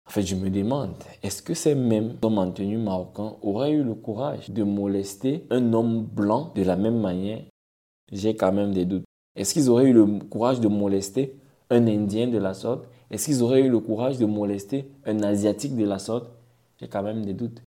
en 0.07 0.11
fait, 0.11 0.21
je 0.21 0.35
me 0.35 0.49
demande, 0.49 0.93
est-ce 1.23 1.41
que 1.41 1.53
ces 1.53 1.73
mêmes 1.75 2.15
hommes 2.21 2.37
en 2.37 2.51
tenue 2.51 2.77
marocain 2.77 3.35
auraient 3.41 3.71
eu 3.71 3.83
le 3.83 3.95
courage 3.95 4.49
de 4.51 4.63
molester 4.63 5.45
un 5.49 5.73
homme 5.73 6.03
blanc 6.03 6.51
de 6.55 6.63
la 6.63 6.75
même 6.75 6.99
manière? 6.99 7.41
J'ai 8.11 8.35
quand 8.35 8.53
même 8.53 8.71
des 8.71 8.85
doutes. 8.85 9.05
Est-ce 9.35 9.53
qu'ils 9.53 9.69
auraient 9.69 9.89
eu 9.89 9.93
le 9.93 10.05
courage 10.19 10.59
de 10.59 10.67
molester 10.67 11.35
un 11.69 11.87
Indien 11.87 12.27
de 12.27 12.37
la 12.37 12.53
sorte? 12.53 12.87
Est-ce 13.09 13.25
qu'ils 13.25 13.41
auraient 13.41 13.61
eu 13.61 13.69
le 13.69 13.79
courage 13.79 14.17
de 14.19 14.25
molester 14.25 14.91
un 15.05 15.23
Asiatique 15.23 15.75
de 15.75 15.85
la 15.85 15.97
sorte? 15.97 16.29
J'ai 16.79 16.87
quand 16.87 17.03
même 17.03 17.25
des 17.25 17.33
doutes. 17.33 17.61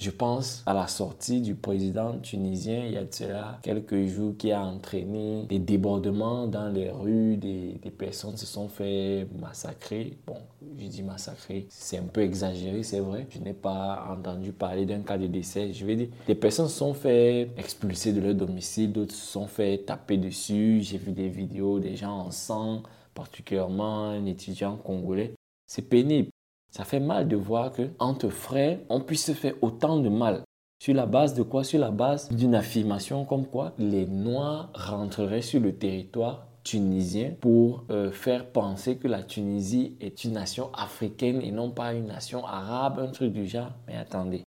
Je 0.00 0.10
pense 0.10 0.62
à 0.66 0.74
la 0.74 0.88
sortie 0.88 1.40
du 1.40 1.54
président 1.54 2.18
tunisien 2.18 2.84
il 2.84 2.92
y 2.92 2.96
a 2.96 3.04
de 3.04 3.14
cela 3.14 3.58
quelques 3.62 4.06
jours 4.06 4.36
qui 4.36 4.50
a 4.50 4.60
entraîné 4.60 5.44
des 5.48 5.60
débordements 5.60 6.46
dans 6.48 6.68
les 6.68 6.90
rues, 6.90 7.36
des, 7.36 7.78
des 7.80 7.90
personnes 7.90 8.36
se 8.36 8.44
sont 8.44 8.68
fait 8.68 9.26
massacrer. 9.40 10.18
Bon, 10.26 10.36
je 10.78 10.86
dis 10.86 11.02
massacré, 11.02 11.66
c'est 11.70 11.98
un 11.98 12.04
peu 12.04 12.22
exagéré, 12.22 12.82
c'est 12.82 13.00
vrai. 13.00 13.26
Je 13.30 13.38
n'ai 13.38 13.54
pas 13.54 14.06
entendu 14.10 14.52
parler 14.52 14.84
d'un 14.84 15.00
cas 15.02 15.16
de 15.16 15.28
décès. 15.28 15.72
Je 15.72 15.86
vais 15.86 15.96
dire, 15.96 16.08
des 16.26 16.34
personnes 16.34 16.68
se 16.68 16.76
sont 16.78 16.94
fait 16.94 17.50
expulser 17.56 18.12
de 18.12 18.20
leur 18.20 18.34
domicile, 18.34 18.92
d'autres 18.92 19.14
se 19.14 19.26
sont 19.32 19.46
fait 19.46 19.78
taper 19.86 20.16
dessus. 20.16 20.80
J'ai 20.82 20.98
vu 20.98 21.12
des 21.12 21.28
vidéos 21.28 21.78
des 21.78 21.94
gens 21.96 22.18
en 22.18 22.30
sang, 22.32 22.82
particulièrement 23.14 24.08
un 24.10 24.26
étudiant 24.26 24.76
congolais. 24.76 25.34
C'est 25.66 25.88
pénible. 25.88 26.33
Ça 26.74 26.84
fait 26.84 26.98
mal 26.98 27.28
de 27.28 27.36
voir 27.36 27.70
que 27.70 27.90
entre 28.00 28.30
frères, 28.30 28.80
on 28.88 29.00
puisse 29.00 29.26
se 29.26 29.32
faire 29.32 29.54
autant 29.62 30.00
de 30.00 30.08
mal. 30.08 30.42
Sur 30.82 30.94
la 30.94 31.06
base 31.06 31.34
de 31.34 31.44
quoi? 31.44 31.62
Sur 31.62 31.78
la 31.78 31.92
base 31.92 32.28
d'une 32.30 32.56
affirmation 32.56 33.24
comme 33.24 33.46
quoi 33.46 33.74
les 33.78 34.06
Noirs 34.06 34.70
rentreraient 34.74 35.40
sur 35.40 35.60
le 35.60 35.76
territoire 35.76 36.48
tunisien 36.64 37.36
pour 37.40 37.84
euh, 37.90 38.10
faire 38.10 38.50
penser 38.50 38.96
que 38.96 39.06
la 39.06 39.22
Tunisie 39.22 39.96
est 40.00 40.24
une 40.24 40.32
nation 40.32 40.72
africaine 40.72 41.40
et 41.42 41.52
non 41.52 41.70
pas 41.70 41.94
une 41.94 42.06
nation 42.06 42.44
arabe, 42.44 42.98
un 42.98 43.12
truc 43.12 43.32
du 43.32 43.46
genre. 43.46 43.70
Mais 43.86 43.96
attendez, 43.96 44.42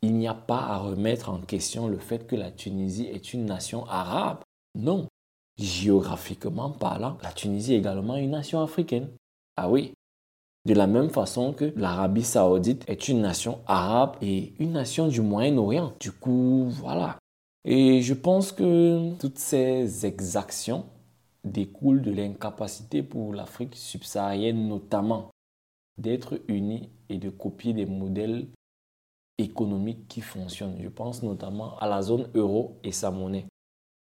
il 0.00 0.14
n'y 0.14 0.28
a 0.28 0.34
pas 0.34 0.60
à 0.60 0.78
remettre 0.78 1.28
en 1.28 1.40
question 1.42 1.88
le 1.88 1.98
fait 1.98 2.26
que 2.26 2.36
la 2.36 2.50
Tunisie 2.50 3.06
est 3.06 3.34
une 3.34 3.44
nation 3.44 3.84
arabe. 3.84 4.38
Non, 4.74 5.08
géographiquement 5.58 6.70
parlant, 6.70 7.18
la 7.22 7.32
Tunisie 7.32 7.74
est 7.74 7.78
également 7.78 8.16
une 8.16 8.30
nation 8.30 8.62
africaine. 8.62 9.10
Ah 9.56 9.68
oui, 9.68 9.92
de 10.68 10.74
la 10.74 10.86
même 10.86 11.08
façon 11.08 11.54
que 11.54 11.72
l'Arabie 11.76 12.22
saoudite 12.22 12.84
est 12.88 13.08
une 13.08 13.22
nation 13.22 13.60
arabe 13.66 14.16
et 14.20 14.52
une 14.58 14.72
nation 14.72 15.08
du 15.08 15.22
Moyen-Orient. 15.22 15.94
Du 15.98 16.12
coup, 16.12 16.66
voilà. 16.68 17.18
Et 17.64 18.02
je 18.02 18.12
pense 18.12 18.52
que 18.52 19.14
toutes 19.18 19.38
ces 19.38 20.04
exactions 20.04 20.84
découlent 21.42 22.02
de 22.02 22.10
l'incapacité 22.10 23.02
pour 23.02 23.32
l'Afrique 23.32 23.74
subsaharienne 23.76 24.68
notamment 24.68 25.30
d'être 25.96 26.38
unie 26.48 26.90
et 27.08 27.16
de 27.16 27.30
copier 27.30 27.72
des 27.72 27.86
modèles 27.86 28.46
économiques 29.38 30.06
qui 30.06 30.20
fonctionnent. 30.20 30.76
Je 30.82 30.88
pense 30.90 31.22
notamment 31.22 31.78
à 31.78 31.88
la 31.88 32.02
zone 32.02 32.28
euro 32.34 32.76
et 32.84 32.92
sa 32.92 33.10
monnaie. 33.10 33.46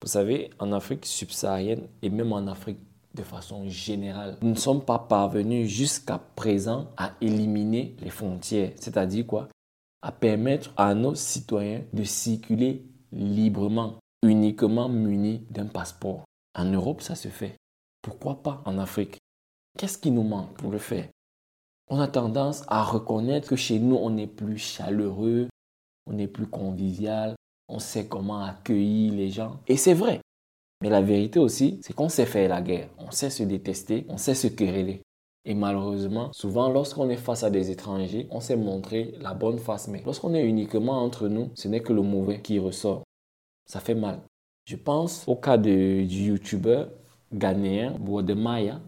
Vous 0.01 0.10
savez, 0.10 0.50
en 0.60 0.74
Afrique 0.74 1.05
subsaharienne 1.05 1.88
et 2.01 2.10
même 2.10 2.34
en 2.34 2.46
Afrique 2.48 2.79
de 3.13 3.24
façon 3.24 3.68
générale, 3.68 4.38
nous 4.41 4.51
ne 4.51 4.56
sommes 4.56 4.84
pas 4.84 5.00
parvenus 5.00 5.70
jusqu'à 5.70 6.18
présent 6.18 6.88
à 6.98 7.12
éliminer 7.22 7.96
les 8.00 8.10
frontières. 8.10 8.72
C'est-à-dire 8.75 9.27
quoi? 9.27 9.48
À 10.01 10.12
permettre 10.12 10.74
à 10.77 10.94
nos 10.94 11.15
citoyens 11.15 11.82
de 11.94 12.03
circuler 12.03 12.86
librement, 13.12 13.96
uniquement 14.24 14.89
munis 14.89 15.44
d'un 15.50 15.68
passeport. 15.68 16.24
En 16.58 16.65
Europe, 16.65 17.01
ça 17.01 17.15
se 17.15 17.27
fait. 17.27 17.56
Pourquoi 18.01 18.41
pas 18.41 18.62
en 18.65 18.77
Afrique? 18.80 19.18
Qu'est-ce 19.77 19.98
qui 19.98 20.12
nous 20.12 20.24
manque 20.24 20.53
pour 20.53 20.72
le 20.72 20.80
faire? 20.80 21.08
On 21.89 22.00
a 22.00 22.08
tendance 22.08 22.63
à 22.68 22.84
reconnaître 22.84 23.50
que 23.50 23.56
chez 23.56 23.80
nous, 23.80 23.96
on 23.96 24.18
est 24.18 24.27
plus 24.27 24.58
chaleureux, 24.58 25.50
on 26.08 26.18
est 26.18 26.27
plus 26.27 26.48
convivial, 26.48 27.36
on 27.68 27.80
sait 27.80 28.08
comment 28.08 28.44
accueillir 28.44 29.13
les 29.13 29.30
gens. 29.30 29.60
Et 29.68 29.77
c'est 29.77 29.94
vrai. 29.94 30.20
Mais 30.82 30.90
la 30.90 31.02
vérité 31.02 31.40
aussi, 31.40 31.80
c'est 31.82 31.94
qu'on 31.94 32.10
sait 32.10 32.26
faire 32.26 32.50
la 32.50 32.62
guerre. 32.62 32.90
On 32.98 33.12
sait 33.12 33.30
se 33.30 33.44
détester, 33.44 34.06
on 34.10 34.18
sait 34.18 34.36
se 34.36 34.48
quereller. 34.48 35.02
Et 35.46 35.54
malheureusement, 35.54 36.32
souvent 36.34 36.70
lorsqu'on 36.70 37.10
est 37.10 37.18
face 37.18 37.44
à 37.44 37.50
des 37.50 37.72
étrangers, 37.72 38.28
on 38.30 38.40
sait 38.40 38.56
montrer 38.56 39.16
la 39.20 39.34
bonne 39.34 39.60
face. 39.60 39.88
Mais 39.88 40.02
lorsqu'on 40.06 40.34
est 40.34 40.46
uniquement 40.46 41.04
entre 41.04 41.28
nous, 41.28 41.52
ce 41.56 41.68
n'est 41.68 41.82
que 41.82 41.94
le 41.94 42.02
mauvais 42.02 42.42
qui 42.42 42.60
ressort. 42.60 43.04
Ça 43.66 43.80
fait 43.80 43.96
mal. 43.96 44.20
Je 44.66 44.76
pense 44.76 45.24
au 45.28 45.36
cas 45.36 45.58
du 45.58 46.06
youtubeur 46.06 46.90
ghanéen 47.34 47.96
Maya, 48.36 48.80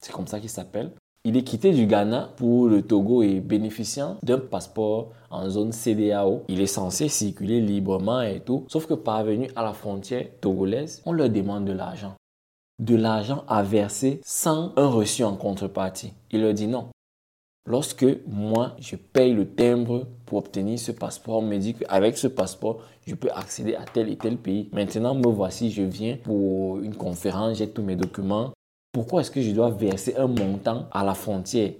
c'est 0.00 0.12
comme 0.12 0.26
ça 0.26 0.40
qu'il 0.40 0.48
s'appelle. 0.48 0.92
Il 1.24 1.36
est 1.36 1.44
quitté 1.44 1.70
du 1.70 1.86
Ghana 1.86 2.32
pour 2.36 2.66
le 2.66 2.82
Togo 2.82 3.22
et 3.22 3.38
bénéficiant 3.38 4.16
d'un 4.24 4.38
passeport 4.38 5.12
en 5.30 5.48
zone 5.48 5.70
CDAO. 5.70 6.42
Il 6.48 6.60
est 6.60 6.66
censé 6.66 7.08
circuler 7.08 7.60
librement 7.60 8.22
et 8.22 8.40
tout. 8.40 8.64
Sauf 8.66 8.86
que 8.86 8.94
parvenu 8.94 9.48
à 9.54 9.62
la 9.62 9.72
frontière 9.72 10.26
togolaise, 10.40 11.00
on 11.06 11.12
leur 11.12 11.30
demande 11.30 11.64
de 11.64 11.72
l'argent. 11.72 12.16
De 12.80 12.96
l'argent 12.96 13.44
à 13.46 13.62
verser 13.62 14.20
sans 14.24 14.72
un 14.74 14.88
reçu 14.88 15.22
en 15.22 15.36
contrepartie. 15.36 16.12
Il 16.32 16.42
leur 16.42 16.54
dit 16.54 16.66
non. 16.66 16.88
Lorsque 17.66 18.06
moi, 18.26 18.74
je 18.80 18.96
paye 18.96 19.32
le 19.32 19.48
timbre 19.48 20.08
pour 20.26 20.38
obtenir 20.38 20.76
ce 20.80 20.90
passeport, 20.90 21.38
on 21.38 21.42
me 21.42 21.58
dit 21.58 21.74
qu'avec 21.74 22.18
ce 22.18 22.26
passeport, 22.26 22.80
je 23.06 23.14
peux 23.14 23.30
accéder 23.30 23.76
à 23.76 23.84
tel 23.84 24.08
et 24.08 24.16
tel 24.16 24.38
pays. 24.38 24.68
Maintenant, 24.72 25.14
me 25.14 25.28
voici, 25.28 25.70
je 25.70 25.82
viens 25.82 26.16
pour 26.16 26.80
une 26.80 26.96
conférence, 26.96 27.58
j'ai 27.58 27.70
tous 27.70 27.82
mes 27.82 27.94
documents. 27.94 28.50
Pourquoi 28.92 29.22
est-ce 29.22 29.30
que 29.30 29.40
je 29.40 29.52
dois 29.52 29.70
verser 29.70 30.14
un 30.16 30.26
montant 30.26 30.86
à 30.92 31.02
la 31.02 31.14
frontière? 31.14 31.72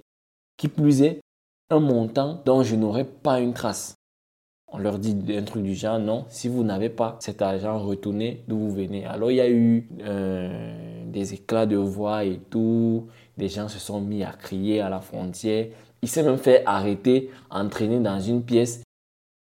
Qui 0.57 0.69
plus 0.69 1.03
est, 1.03 1.21
un 1.71 1.79
montant 1.81 2.41
dont 2.45 2.63
je 2.63 2.75
n'aurai 2.75 3.05
pas 3.05 3.41
une 3.41 3.53
trace. 3.53 3.95
On 4.69 4.79
leur 4.79 4.99
dit 4.99 5.15
un 5.37 5.43
truc 5.43 5.63
du 5.63 5.75
genre, 5.75 5.99
non, 5.99 6.25
si 6.29 6.49
vous 6.49 6.65
n'avez 6.65 6.89
pas 6.89 7.19
cet 7.21 7.43
argent, 7.43 7.79
retournez 7.79 8.43
d'où 8.49 8.57
vous 8.59 8.73
venez? 8.73 9.05
Alors 9.05 9.31
il 9.31 9.37
y 9.37 9.41
a 9.43 9.51
eu 9.51 9.87
euh, 10.01 11.05
des 11.07 11.35
éclats 11.35 11.67
de 11.67 11.77
voix 11.77 12.25
et 12.25 12.41
tout. 12.51 13.09
Des 13.37 13.49
gens 13.49 13.69
se 13.69 13.79
sont 13.79 14.01
mis 14.01 14.25
à 14.25 14.33
crier 14.33 14.81
à 14.81 14.89
la 14.89 15.01
frontière. 15.01 15.67
Il 16.01 16.09
s'est 16.09 16.23
même 16.23 16.39
fait 16.39 16.63
arrêter, 16.65 17.31
entraîner 17.51 18.01
dans 18.01 18.21
une 18.21 18.43
pièce. 18.43 18.83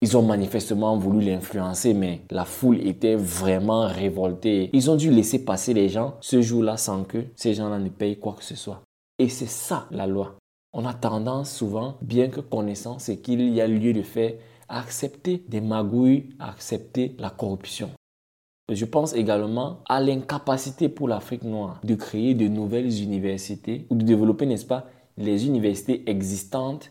Ils 0.03 0.17
ont 0.17 0.21
manifestement 0.21 0.97
voulu 0.97 1.21
l'influencer, 1.21 1.93
mais 1.93 2.23
la 2.29 2.43
foule 2.43 2.85
était 2.85 3.15
vraiment 3.15 3.87
révoltée. 3.87 4.69
Ils 4.73 4.91
ont 4.91 4.97
dû 4.97 5.09
laisser 5.09 5.45
passer 5.45 5.73
les 5.73 5.87
gens 5.87 6.15
ce 6.19 6.41
jour-là 6.41 6.75
sans 6.75 7.05
que 7.05 7.23
ces 7.37 7.53
gens-là 7.53 7.79
ne 7.79 7.87
payent 7.87 8.19
quoi 8.19 8.33
que 8.33 8.43
ce 8.43 8.57
soit. 8.57 8.81
Et 9.17 9.29
c'est 9.29 9.47
ça 9.47 9.87
la 9.91 10.05
loi. 10.05 10.35
On 10.73 10.85
a 10.85 10.93
tendance 10.93 11.55
souvent, 11.55 11.95
bien 12.01 12.27
que 12.27 12.41
connaissant 12.41 12.99
ce 12.99 13.13
qu'il 13.13 13.47
y 13.53 13.61
a 13.61 13.67
lieu 13.67 13.93
de 13.93 14.01
faire, 14.01 14.33
à 14.67 14.81
accepter 14.81 15.45
des 15.47 15.61
magouilles, 15.61 16.31
à 16.37 16.49
accepter 16.49 17.15
la 17.17 17.29
corruption. 17.29 17.89
Je 18.69 18.83
pense 18.83 19.13
également 19.13 19.83
à 19.87 20.01
l'incapacité 20.01 20.89
pour 20.89 21.07
l'Afrique 21.07 21.43
noire 21.43 21.79
de 21.81 21.95
créer 21.95 22.35
de 22.35 22.49
nouvelles 22.49 23.01
universités 23.01 23.87
ou 23.89 23.95
de 23.95 24.03
développer, 24.03 24.47
n'est-ce 24.47 24.65
pas, 24.65 24.85
les 25.15 25.47
universités 25.47 26.09
existantes 26.09 26.89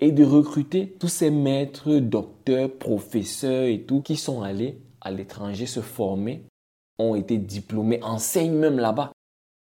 et 0.00 0.12
de 0.12 0.24
recruter 0.24 0.96
tous 0.98 1.08
ces 1.08 1.30
maîtres, 1.30 1.98
docteurs, 1.98 2.72
professeurs 2.72 3.64
et 3.64 3.82
tout 3.82 4.00
qui 4.00 4.16
sont 4.16 4.42
allés 4.42 4.80
à 5.02 5.10
l'étranger 5.10 5.66
se 5.66 5.80
former, 5.80 6.42
ont 6.98 7.14
été 7.14 7.38
diplômés, 7.38 8.02
enseignent 8.02 8.58
même 8.58 8.78
là-bas. 8.78 9.12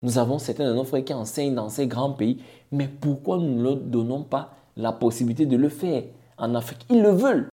Nous 0.01 0.17
avons 0.17 0.39
certains 0.39 0.69
de 0.69 0.73
nos 0.73 0.85
frères 0.85 1.05
qui 1.05 1.13
enseignent 1.13 1.53
dans 1.53 1.69
ces 1.69 1.85
grands 1.85 2.13
pays, 2.13 2.41
mais 2.71 2.87
pourquoi 2.87 3.37
nous 3.37 3.55
ne 3.55 3.63
leur 3.63 3.75
donnons 3.75 4.23
pas 4.23 4.55
la 4.77 4.93
possibilité 4.93 5.45
de 5.45 5.57
le 5.57 5.69
faire 5.69 6.03
en 6.37 6.55
Afrique? 6.55 6.85
Ils 6.89 7.01
le 7.01 7.11
veulent. 7.11 7.49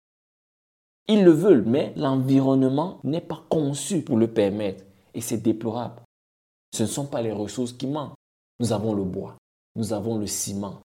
Ils 1.09 1.25
le 1.25 1.31
veulent, 1.31 1.65
mais 1.67 1.93
l'environnement 1.97 2.99
n'est 3.05 3.21
pas 3.21 3.43
conçu 3.49 4.03
pour 4.03 4.17
le 4.17 4.29
permettre. 4.29 4.85
Et 5.15 5.21
c'est 5.21 5.39
déplorable. 5.39 6.03
Ce 6.75 6.83
ne 6.83 6.89
sont 6.89 7.07
pas 7.07 7.23
les 7.23 7.33
ressources 7.33 7.73
qui 7.73 7.87
manquent. 7.87 8.15
Nous 8.61 8.73
avons 8.73 8.95
le 8.95 9.05
bois, 9.05 9.37
nous 9.77 9.93
avons 9.93 10.19
le 10.19 10.27
ciment. 10.27 10.81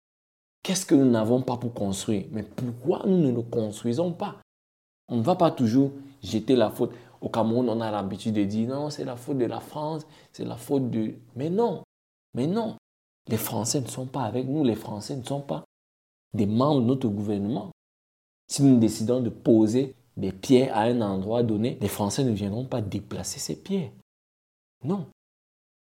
Qu'est-ce 0.63 0.85
que 0.85 0.95
nous 0.95 1.09
n'avons 1.09 1.41
pas 1.41 1.57
pour 1.57 1.73
construire? 1.73 2.25
Mais 2.31 2.43
pourquoi 2.43 3.03
nous 3.05 3.17
ne 3.17 3.31
le 3.31 3.41
construisons 3.41 4.11
pas? 4.11 4.37
On 5.07 5.17
ne 5.17 5.23
va 5.23 5.35
pas 5.35 5.51
toujours 5.51 5.91
jeter 6.23 6.55
la 6.55 6.69
faute. 6.69 6.91
Au 7.19 7.29
Cameroun, 7.29 7.69
on 7.69 7.81
a 7.81 7.91
l'habitude 7.91 8.35
de 8.35 8.43
dire 8.43 8.69
non, 8.69 8.89
c'est 8.89 9.05
la 9.05 9.15
faute 9.15 9.37
de 9.37 9.45
la 9.45 9.59
France, 9.59 10.05
c'est 10.31 10.45
la 10.45 10.57
faute 10.57 10.89
de... 10.89 11.13
Mais 11.35 11.49
non, 11.49 11.83
mais 12.33 12.47
non. 12.47 12.75
Les 13.27 13.37
Français 13.37 13.81
ne 13.81 13.87
sont 13.87 14.07
pas 14.07 14.23
avec 14.23 14.47
nous, 14.47 14.63
les 14.63 14.75
Français 14.75 15.15
ne 15.15 15.23
sont 15.23 15.41
pas 15.41 15.63
des 16.33 16.45
membres 16.45 16.81
de 16.81 16.87
notre 16.87 17.07
gouvernement. 17.09 17.71
Si 18.47 18.63
nous 18.63 18.79
décidons 18.79 19.21
de 19.21 19.29
poser 19.29 19.95
des 20.17 20.31
pierres 20.31 20.75
à 20.75 20.81
un 20.81 21.01
endroit 21.01 21.43
donné, 21.43 21.77
les 21.79 21.87
Français 21.87 22.23
ne 22.23 22.31
viendront 22.31 22.65
pas 22.65 22.81
déplacer 22.81 23.39
ces 23.39 23.55
pierres. 23.55 23.91
Non. 24.83 25.05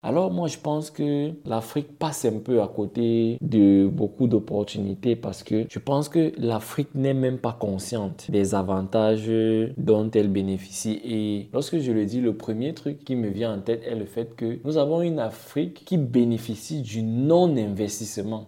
Alors 0.06 0.32
moi 0.32 0.50
je 0.50 0.58
pense 0.58 0.92
que 0.92 1.32
l'Afrique 1.46 1.98
passe 1.98 2.26
un 2.26 2.40
peu 2.40 2.62
à 2.62 2.68
côté 2.68 3.38
de 3.40 3.88
beaucoup 3.88 4.28
d'opportunités 4.28 5.16
parce 5.16 5.44
que 5.44 5.66
je 5.70 5.80
pense 5.80 6.10
que 6.10 6.34
l'Afrique 6.38 6.94
n'est 6.94 7.14
même 7.14 7.38
pas 7.38 7.54
consciente 7.54 8.30
des 8.30 8.54
avantages 8.54 9.32
dont 9.78 10.12
elle 10.12 10.28
bénéficie. 10.28 11.00
Et 11.06 11.50
lorsque 11.54 11.80
je 11.80 11.94
le 11.94 12.06
dis, 12.06 12.20
le 12.20 12.36
premier 12.36 12.74
truc 12.74 13.06
qui 13.06 13.16
me 13.16 13.30
vient 13.30 13.58
en 13.58 13.62
tête 13.62 13.84
est 13.84 13.96
le 13.96 14.06
fait 14.06 14.36
que 14.36 14.60
nous 14.66 14.78
avons 14.78 15.02
une 15.02 15.20
Afrique 15.20 15.86
qui 15.86 15.98
bénéficie 15.98 16.82
du 16.82 17.02
non-investissement 17.02 18.48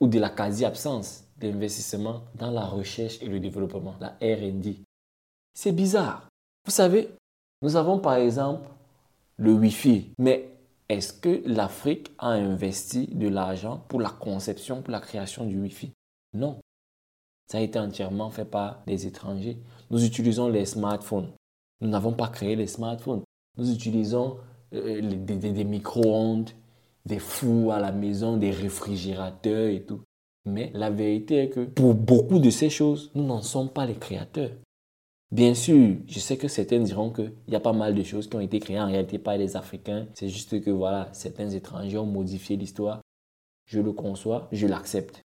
ou 0.00 0.06
de 0.06 0.20
la 0.20 0.30
quasi-absence 0.30 1.24
d'investissement 1.38 2.22
dans 2.36 2.52
la 2.52 2.64
recherche 2.64 3.20
et 3.22 3.26
le 3.26 3.40
développement, 3.40 3.96
la 4.00 4.16
RD. 4.22 4.76
C'est 5.52 5.72
bizarre. 5.72 6.28
Vous 6.64 6.70
savez, 6.70 7.08
nous 7.62 7.74
avons 7.74 7.98
par 7.98 8.14
exemple 8.14 8.68
le 9.36 9.52
Wi-Fi, 9.52 10.12
mais 10.18 10.55
est-ce 10.88 11.12
que 11.12 11.42
l'Afrique 11.46 12.12
a 12.18 12.28
investi 12.28 13.08
de 13.08 13.28
l'argent 13.28 13.84
pour 13.88 14.00
la 14.00 14.10
conception, 14.10 14.82
pour 14.82 14.92
la 14.92 15.00
création 15.00 15.44
du 15.44 15.60
Wi-Fi? 15.60 15.92
Non. 16.32 16.60
Ça 17.50 17.58
a 17.58 17.60
été 17.60 17.78
entièrement 17.78 18.30
fait 18.30 18.44
par 18.44 18.82
des 18.86 19.06
étrangers. 19.06 19.58
Nous 19.90 20.04
utilisons 20.04 20.48
les 20.48 20.64
smartphones. 20.64 21.32
Nous 21.80 21.88
n'avons 21.88 22.12
pas 22.12 22.28
créé 22.28 22.56
les 22.56 22.66
smartphones. 22.66 23.22
Nous 23.56 23.72
utilisons 23.72 24.38
euh, 24.74 25.00
des, 25.00 25.36
des 25.36 25.64
micro-ondes, 25.64 26.50
des 27.04 27.18
fours 27.18 27.72
à 27.72 27.80
la 27.80 27.92
maison, 27.92 28.36
des 28.36 28.50
réfrigérateurs 28.50 29.68
et 29.68 29.82
tout. 29.82 30.00
Mais 30.44 30.70
la 30.74 30.90
vérité 30.90 31.42
est 31.42 31.48
que 31.50 31.64
pour 31.64 31.94
beaucoup 31.94 32.38
de 32.38 32.50
ces 32.50 32.70
choses, 32.70 33.10
nous 33.14 33.24
n'en 33.24 33.42
sommes 33.42 33.70
pas 33.70 33.86
les 33.86 33.94
créateurs. 33.94 34.52
Bien 35.32 35.54
sûr, 35.54 35.96
je 36.06 36.20
sais 36.20 36.36
que 36.36 36.46
certains 36.46 36.78
diront 36.78 37.10
qu'il 37.10 37.32
y 37.48 37.56
a 37.56 37.60
pas 37.60 37.72
mal 37.72 37.94
de 37.94 38.02
choses 38.04 38.28
qui 38.28 38.36
ont 38.36 38.40
été 38.40 38.60
créées 38.60 38.80
en 38.80 38.86
réalité 38.86 39.18
par 39.18 39.36
les 39.36 39.56
Africains. 39.56 40.06
C'est 40.14 40.28
juste 40.28 40.60
que 40.60 40.70
voilà, 40.70 41.08
certains 41.12 41.50
étrangers 41.50 41.98
ont 41.98 42.06
modifié 42.06 42.56
l'histoire. 42.56 43.00
Je 43.66 43.80
le 43.80 43.92
conçois, 43.92 44.48
je 44.52 44.68
l'accepte. 44.68 45.22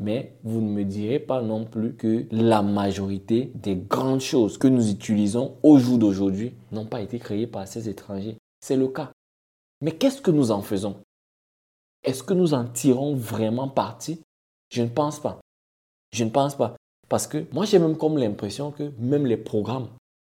Mais 0.00 0.38
vous 0.44 0.60
ne 0.60 0.70
me 0.70 0.84
direz 0.84 1.18
pas 1.18 1.42
non 1.42 1.64
plus 1.64 1.96
que 1.96 2.26
la 2.30 2.62
majorité 2.62 3.50
des 3.56 3.74
grandes 3.76 4.20
choses 4.20 4.58
que 4.58 4.68
nous 4.68 4.90
utilisons 4.90 5.56
au 5.62 5.78
jour 5.78 5.98
d'aujourd'hui 5.98 6.54
n'ont 6.70 6.86
pas 6.86 7.02
été 7.02 7.18
créées 7.18 7.48
par 7.48 7.66
ces 7.66 7.88
étrangers. 7.88 8.38
C'est 8.60 8.76
le 8.76 8.88
cas. 8.88 9.12
Mais 9.80 9.92
qu'est-ce 9.92 10.22
que 10.22 10.30
nous 10.30 10.52
en 10.52 10.62
faisons? 10.62 11.02
Est-ce 12.04 12.22
que 12.22 12.32
nous 12.32 12.54
en 12.54 12.64
tirons 12.64 13.14
vraiment 13.16 13.68
parti? 13.68 14.22
Je 14.70 14.82
ne 14.82 14.88
pense 14.88 15.20
pas. 15.20 15.40
Je 16.12 16.24
ne 16.24 16.30
pense 16.30 16.54
pas. 16.54 16.76
Parce 17.12 17.26
que 17.26 17.44
moi, 17.52 17.66
j'ai 17.66 17.78
même 17.78 17.98
comme 17.98 18.16
l'impression 18.16 18.70
que 18.70 18.90
même 18.98 19.26
les 19.26 19.36
programmes 19.36 19.88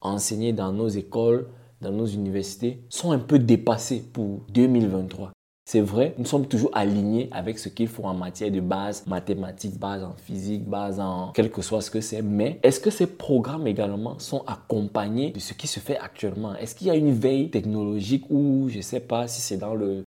enseignés 0.01 0.53
dans 0.53 0.73
nos 0.73 0.89
écoles, 0.89 1.47
dans 1.81 1.93
nos 1.93 2.05
universités, 2.05 2.81
sont 2.89 3.13
un 3.13 3.21
peu 3.21 3.39
dépassés 3.39 4.03
pour 4.13 4.41
2023. 4.49 5.31
C'est 5.67 5.81
vrai, 5.81 6.17
nous 6.19 6.25
sommes 6.25 6.49
toujours 6.49 6.73
alignés 6.73 7.29
avec 7.31 7.61
ce 7.61 7.69
qu'il 7.69 7.87
faut 7.87 8.03
en 8.03 8.15
matière 8.15 8.51
de 8.51 8.59
base 8.59 9.07
mathématiques, 9.07 9.79
base 9.79 10.03
en 10.03 10.15
physique, 10.17 10.69
base 10.69 10.99
en 10.99 11.31
quel 11.33 11.49
que 11.49 11.63
soit 11.63 11.81
ce 11.81 11.93
que 11.93 12.01
c'est. 12.01 12.23
Mais 12.23 12.59
est-ce 12.65 12.81
que 12.81 12.91
ces 12.91 13.07
programmes 13.07 13.69
également 13.69 14.19
sont 14.19 14.43
accompagnés 14.45 15.31
de 15.31 15.39
ce 15.39 15.55
qui 15.55 15.69
se 15.69 15.79
fait 15.79 15.97
actuellement? 15.97 16.57
Est-ce 16.57 16.75
qu'il 16.75 16.89
y 16.89 16.91
a 16.91 16.97
une 16.97 17.13
veille 17.13 17.51
technologique 17.51 18.25
ou 18.31 18.69
je 18.69 18.79
ne 18.79 18.83
sais 18.83 18.99
pas 18.99 19.29
si 19.29 19.41
c'est 19.41 19.59
dans 19.59 19.75
le 19.75 20.03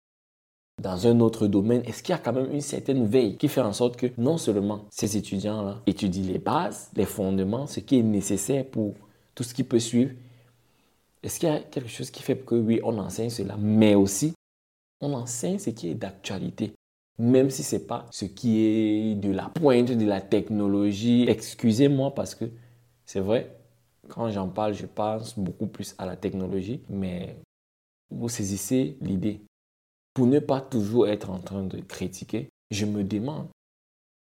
dans 0.78 1.06
un 1.06 1.20
autre 1.20 1.46
domaine, 1.46 1.82
est-ce 1.84 2.02
qu'il 2.02 2.12
y 2.12 2.16
a 2.16 2.18
quand 2.18 2.32
même 2.32 2.52
une 2.52 2.60
certaine 2.60 3.06
veille 3.06 3.36
qui 3.36 3.48
fait 3.48 3.60
en 3.60 3.72
sorte 3.72 3.96
que 3.96 4.06
non 4.16 4.38
seulement 4.38 4.84
ces 4.90 5.16
étudiants-là 5.16 5.82
étudient 5.86 6.24
les 6.24 6.38
bases, 6.38 6.90
les 6.94 7.04
fondements, 7.04 7.66
ce 7.66 7.80
qui 7.80 7.98
est 7.98 8.02
nécessaire 8.02 8.64
pour 8.64 8.94
tout 9.34 9.42
ce 9.42 9.54
qui 9.54 9.64
peut 9.64 9.80
suivre, 9.80 10.12
est-ce 11.22 11.40
qu'il 11.40 11.48
y 11.48 11.52
a 11.52 11.60
quelque 11.60 11.88
chose 11.88 12.10
qui 12.10 12.22
fait 12.22 12.36
que 12.36 12.54
oui, 12.54 12.80
on 12.84 12.96
enseigne 12.98 13.30
cela, 13.30 13.56
mais 13.56 13.94
aussi 13.94 14.34
on 15.00 15.12
enseigne 15.14 15.58
ce 15.58 15.70
qui 15.70 15.88
est 15.88 15.94
d'actualité, 15.94 16.72
même 17.18 17.50
si 17.50 17.62
ce 17.62 17.76
n'est 17.76 17.82
pas 17.82 18.06
ce 18.10 18.24
qui 18.24 18.60
est 18.60 19.14
de 19.16 19.32
la 19.32 19.48
pointe 19.48 19.90
de 19.90 20.06
la 20.06 20.20
technologie. 20.20 21.24
Excusez-moi 21.28 22.14
parce 22.14 22.34
que 22.34 22.44
c'est 23.04 23.20
vrai, 23.20 23.56
quand 24.08 24.30
j'en 24.30 24.48
parle, 24.48 24.74
je 24.74 24.86
pense 24.86 25.38
beaucoup 25.38 25.66
plus 25.66 25.94
à 25.98 26.06
la 26.06 26.16
technologie, 26.16 26.82
mais 26.88 27.36
vous 28.10 28.28
saisissez 28.28 28.96
l'idée 29.00 29.40
pour 30.18 30.26
ne 30.26 30.40
pas 30.40 30.60
toujours 30.60 31.06
être 31.06 31.30
en 31.30 31.38
train 31.38 31.62
de 31.62 31.78
critiquer, 31.78 32.48
je 32.72 32.86
me 32.86 33.04
demande 33.04 33.46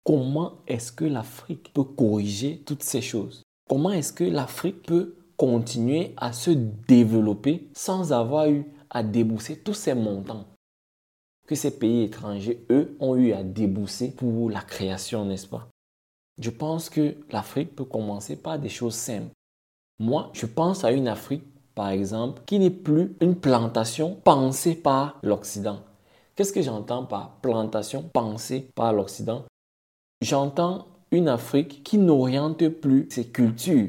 comment 0.05 0.59
est-ce 0.67 0.93
que 0.93 1.07
l'Afrique 1.07 1.73
peut 1.73 1.85
corriger 1.85 2.63
toutes 2.67 2.83
ces 2.83 3.01
choses? 3.01 3.43
Comment 3.67 3.93
est-ce 3.93 4.13
que 4.13 4.25
l'Afrique 4.25 4.83
peut 4.83 5.17
continuer 5.39 6.13
à 6.19 6.35
se 6.35 6.51
développer 6.51 7.71
sans 7.73 8.13
avoir 8.13 8.51
eu 8.51 8.67
à 8.91 9.03
débourser 9.03 9.59
tous 9.59 9.73
ces 9.73 9.95
montants 9.95 10.45
que 11.49 11.55
ces 11.55 11.79
pays 11.79 12.03
étrangers, 12.03 12.67
eux, 12.69 12.95
ont 13.01 13.17
eu 13.17 13.33
à 13.33 13.43
débourser 13.43 14.11
pour 14.11 14.51
la 14.51 14.61
création, 14.61 15.25
n'est-ce 15.25 15.47
pas? 15.47 15.67
Je 16.39 16.51
pense 16.51 16.91
que 16.91 17.17
l'Afrique 17.31 17.75
peut 17.75 17.87
commencer 17.87 18.37
par 18.37 18.59
des 18.59 18.69
choses 18.69 18.97
simples. 18.97 19.33
Moi, 19.99 20.29
je 20.35 20.45
pense 20.45 20.85
à 20.85 20.93
une 20.93 21.09
Afrique 21.09 21.45
par 21.77 21.91
exemple, 21.91 22.43
qui 22.47 22.59
n'est 22.59 22.71
plus 22.71 23.15
une 23.21 23.37
plantation 23.37 24.17
pensée 24.25 24.75
par 24.75 25.21
l'Occident. 25.23 25.81
Qu'est-ce 26.37 26.53
que 26.53 26.61
j'entends 26.61 27.07
par 27.07 27.41
plantation 27.41 28.03
pensée 28.03 28.69
par 28.75 28.93
l'Occident? 28.93 29.47
J'entends 30.21 30.87
une 31.11 31.29
Afrique 31.29 31.83
qui 31.83 31.97
n'oriente 31.97 32.69
plus 32.69 33.07
ses 33.09 33.29
cultures 33.29 33.89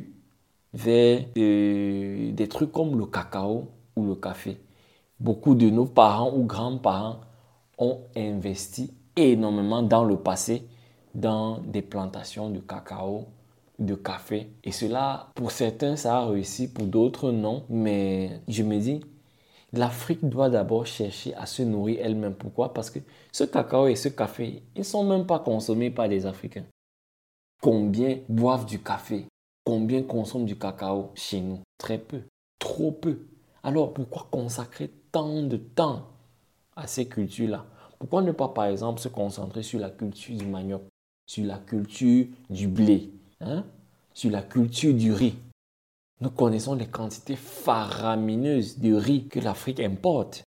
vers 0.74 1.26
euh, 1.38 2.32
des 2.32 2.48
trucs 2.48 2.72
comme 2.72 2.98
le 2.98 3.06
cacao 3.06 3.68
ou 3.98 4.06
le 4.06 4.16
café. 4.16 4.62
Beaucoup 5.20 5.56
de 5.56 5.70
nos 5.70 5.88
parents 5.88 6.34
ou 6.34 6.46
grands-parents 6.46 7.20
ont 7.80 8.00
investi 8.16 8.94
énormément 9.18 9.84
dans 9.84 10.06
le 10.06 10.16
passé 10.16 10.70
dans 11.16 11.58
des 11.58 11.82
plantations 11.82 12.50
de 12.50 12.60
cacao, 12.60 13.26
de 13.78 13.96
café. 13.96 14.54
Et 14.64 14.72
cela, 14.72 15.32
pour 15.36 15.52
certains, 15.52 15.98
ça 15.98 16.20
a 16.20 16.26
réussi, 16.28 16.72
pour 16.72 16.86
d'autres, 16.86 17.30
non. 17.32 17.66
Mais 17.68 18.40
je 18.48 18.64
me 18.64 18.80
dis, 18.80 19.02
l'Afrique 19.78 20.28
doit 20.28 20.50
d'abord 20.50 20.86
chercher 20.86 21.34
à 21.36 21.46
se 21.46 21.62
nourrir 21.62 22.00
elle-même. 22.02 22.36
Pourquoi? 22.36 22.74
Parce 22.74 22.90
que 22.90 23.00
ce 23.32 23.44
cacao 23.44 23.88
et 23.88 23.96
ce 23.96 24.10
café, 24.10 24.64
ils 24.76 24.80
ne 24.80 24.84
sont 24.84 25.04
même 25.04 25.26
pas 25.26 25.40
consommés 25.40 25.92
par 25.92 26.08
les 26.08 26.26
Africains. 26.26 26.66
Combien 27.62 28.20
boivent 28.30 28.66
du 28.66 28.80
café? 28.80 29.26
Combien 29.64 30.04
consomment 30.04 30.46
du 30.46 30.58
cacao 30.58 31.12
chez 31.16 31.42
nous? 31.42 31.60
Très 31.78 31.98
peu. 31.98 32.22
Trop 32.60 32.92
peu. 32.92 33.28
Alors 33.64 33.94
pourquoi 33.94 34.28
consacrer 34.32 34.90
tant 35.12 35.44
de 35.44 35.58
temps 35.58 36.08
à 36.76 36.88
ces 36.88 37.08
cultures-là? 37.08 37.66
Pourquoi 38.00 38.22
ne 38.22 38.32
pas, 38.32 38.50
par 38.50 38.66
exemple, 38.66 39.00
se 39.02 39.08
concentrer 39.08 39.64
sur 39.64 39.80
la 39.80 39.90
culture 39.90 40.38
du 40.38 40.46
manioc, 40.46 40.84
sur 41.26 41.46
la 41.46 41.58
culture 41.58 42.28
du 42.50 42.68
blé, 42.68 43.12
Hein, 43.40 43.66
sur 44.14 44.32
la 44.32 44.42
culture 44.42 44.94
du 44.94 45.12
riz? 45.14 45.36
Nous 46.20 46.32
connaissons 46.32 46.74
les 46.74 46.88
quantités 46.88 47.36
faramineuses 47.36 48.80
de 48.80 48.94
riz 48.94 49.28
que 49.28 49.40
l'Afrique 49.40 49.80
importe. 49.80 50.44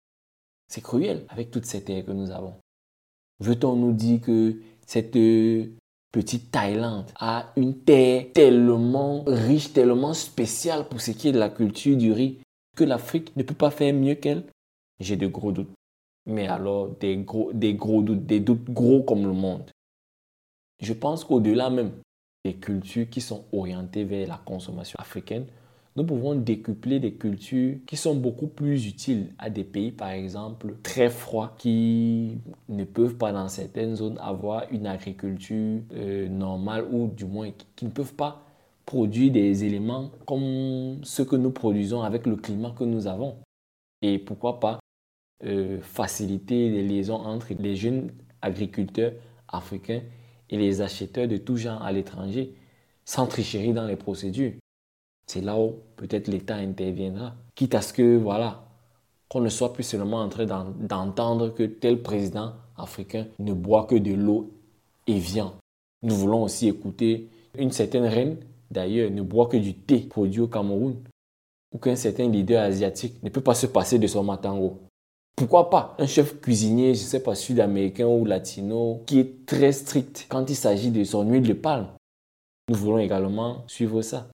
C'est 0.67 0.82
cruel 0.82 1.25
avec 1.30 1.49
toute 1.49 1.65
cette 1.65 1.86
terre 1.86 2.06
que 2.06 2.12
nous 2.12 2.30
avons. 2.30 2.54
Veut-on 3.39 3.75
nous 3.75 3.91
dire 3.91 4.21
que 4.21 4.62
cette 4.86 5.15
euh, 5.15 5.65
petite 6.12 6.51
Thaïlande 6.51 7.12
a 7.15 7.51
une 7.56 7.80
terre 7.80 8.28
tellement 8.34 9.23
riche, 9.25 9.73
tellement 9.73 10.13
spéciale 10.13 10.88
pour 10.88 11.01
ce 11.01 11.12
qui 11.12 11.30
est 11.30 11.32
de 11.32 11.39
la 11.39 11.49
culture 11.49 11.97
du 11.97 12.12
riz, 12.12 12.38
que 12.75 12.84
l'Afrique 12.84 13.36
ne 13.36 13.43
peut 13.43 13.56
pas 13.56 13.71
faire 13.71 13.93
mieux 13.93 14.15
qu'elle? 14.15 14.43
J'ai 14.99 15.17
de 15.17 15.28
gros 15.28 15.51
doutes. 15.51 15.73
Mais 16.28 16.47
alors, 16.47 16.89
des 16.89 17.17
gros, 17.17 17.51
des 17.54 17.73
gros 17.73 18.04
doutes, 18.04 18.25
des 18.25 18.39
doutes 18.39 18.69
gros 18.69 19.01
comme 19.01 19.23
le 19.23 19.34
monde. 19.34 19.69
Je 20.80 20.93
pense 20.93 21.23
qu'au-delà 21.23 21.69
même 21.69 21.91
des 22.46 22.54
cultures 22.54 23.10
qui 23.10 23.22
sont 23.22 23.44
orientées 23.52 24.04
vers 24.04 24.28
la 24.28 24.40
consommation 24.46 24.96
africaine, 25.00 25.48
nous 25.96 26.06
pouvons 26.06 26.36
décupler 26.36 27.00
des 27.00 27.14
cultures 27.14 27.78
qui 27.88 27.98
sont 27.98 28.16
beaucoup 28.16 28.48
plus 28.48 28.86
utiles 28.86 29.34
à 29.40 29.50
des 29.50 29.64
pays, 29.64 29.92
par 29.92 30.10
exemple, 30.10 30.76
très 30.84 31.10
froids, 31.10 31.56
qui 31.58 32.38
ne 32.70 32.84
peuvent 32.84 33.16
pas 33.16 33.32
dans 33.32 33.48
certaines 33.48 33.96
zones 33.96 34.20
avoir 34.20 34.66
une 34.72 34.86
agriculture 34.86 35.82
euh, 35.94 36.28
normale 36.28 36.86
ou 36.92 37.08
du 37.08 37.26
moins 37.26 37.50
qui 37.76 37.86
ne 37.86 37.90
peuvent 37.90 38.14
pas 38.14 38.44
produire 38.86 39.32
des 39.32 39.64
éléments 39.64 40.12
comme 40.28 41.00
ceux 41.04 41.26
que 41.26 41.36
nous 41.36 41.52
produisons 41.52 42.04
avec 42.04 42.28
le 42.28 42.36
climat 42.36 42.76
que 42.78 42.84
nous 42.84 43.08
avons. 43.08 43.38
Et 44.04 44.20
pourquoi 44.20 44.60
pas 44.60 44.80
euh, 45.46 45.80
faciliter 45.82 46.70
les 46.70 46.84
liaisons 46.84 47.16
entre 47.16 47.48
les 47.58 47.76
jeunes 47.76 48.12
agriculteurs 48.42 49.14
africains 49.48 50.02
et 50.50 50.58
les 50.58 50.82
acheteurs 50.82 51.28
de 51.28 51.38
tout 51.38 51.58
genre 51.58 51.82
à 51.82 51.92
l'étranger, 51.92 52.54
sans 53.04 53.28
tricherie 53.28 53.74
dans 53.74 53.86
les 53.86 53.96
procédures. 53.96 54.54
C'est 55.28 55.42
là 55.42 55.58
où 55.58 55.76
peut-être 55.96 56.28
l'État 56.28 56.56
interviendra, 56.56 57.36
quitte 57.56 57.76
à 57.76 57.82
ce 57.82 57.94
que, 57.94 58.18
voilà, 58.18 58.64
qu'on 59.30 59.42
ne 59.42 59.50
soit 59.50 59.74
plus 59.74 59.84
seulement 59.84 60.22
en 60.22 60.30
train 60.30 60.46
d'entendre 60.46 61.50
que 61.50 61.64
tel 61.64 62.02
président 62.02 62.54
africain 62.78 63.26
ne 63.40 63.54
boit 63.54 63.86
que 63.86 63.96
de 63.96 64.14
l'eau 64.14 64.52
et 65.08 65.18
vient. 65.18 65.54
Nous 66.04 66.16
voulons 66.16 66.44
aussi 66.44 66.68
écouter 66.68 67.30
une 67.58 67.72
certaine 67.72 68.06
reine, 68.06 68.38
d'ailleurs, 68.70 69.10
ne 69.10 69.22
boit 69.22 69.48
que 69.48 69.58
du 69.58 69.74
thé 69.74 70.00
produit 70.00 70.42
au 70.42 70.48
Cameroun, 70.48 70.96
ou 71.72 71.78
qu'un 71.78 71.96
certain 71.96 72.30
leader 72.30 72.62
asiatique 72.64 73.22
ne 73.24 73.30
peut 73.30 73.42
pas 73.42 73.56
se 73.56 73.66
passer 73.66 73.98
de 74.00 74.08
son 74.08 74.24
matango. 74.24 74.80
Pourquoi 75.36 75.69
pas 75.69 75.95
un 76.00 76.08
chef 76.08 76.39
cuisinier, 76.39 76.95
je 76.95 77.02
ne 77.02 77.08
sais 77.08 77.21
pas, 77.21 77.36
sud-américain 77.36 78.08
ou 78.08 78.24
latino, 78.24 79.04
qui 79.06 79.19
est 79.19 79.45
très 79.45 79.74
strict 79.74 80.28
quand 80.30 80.50
il 80.50 80.56
s'agit 80.56 80.91
de 80.91 81.04
son 81.04 81.30
huile 81.30 81.45
de 81.45 81.54
palme? 81.54 81.88
Nous 82.69 82.76
voulons 82.76 83.00
également 83.00 83.63
suivre 83.67 84.02
ça. 84.02 84.30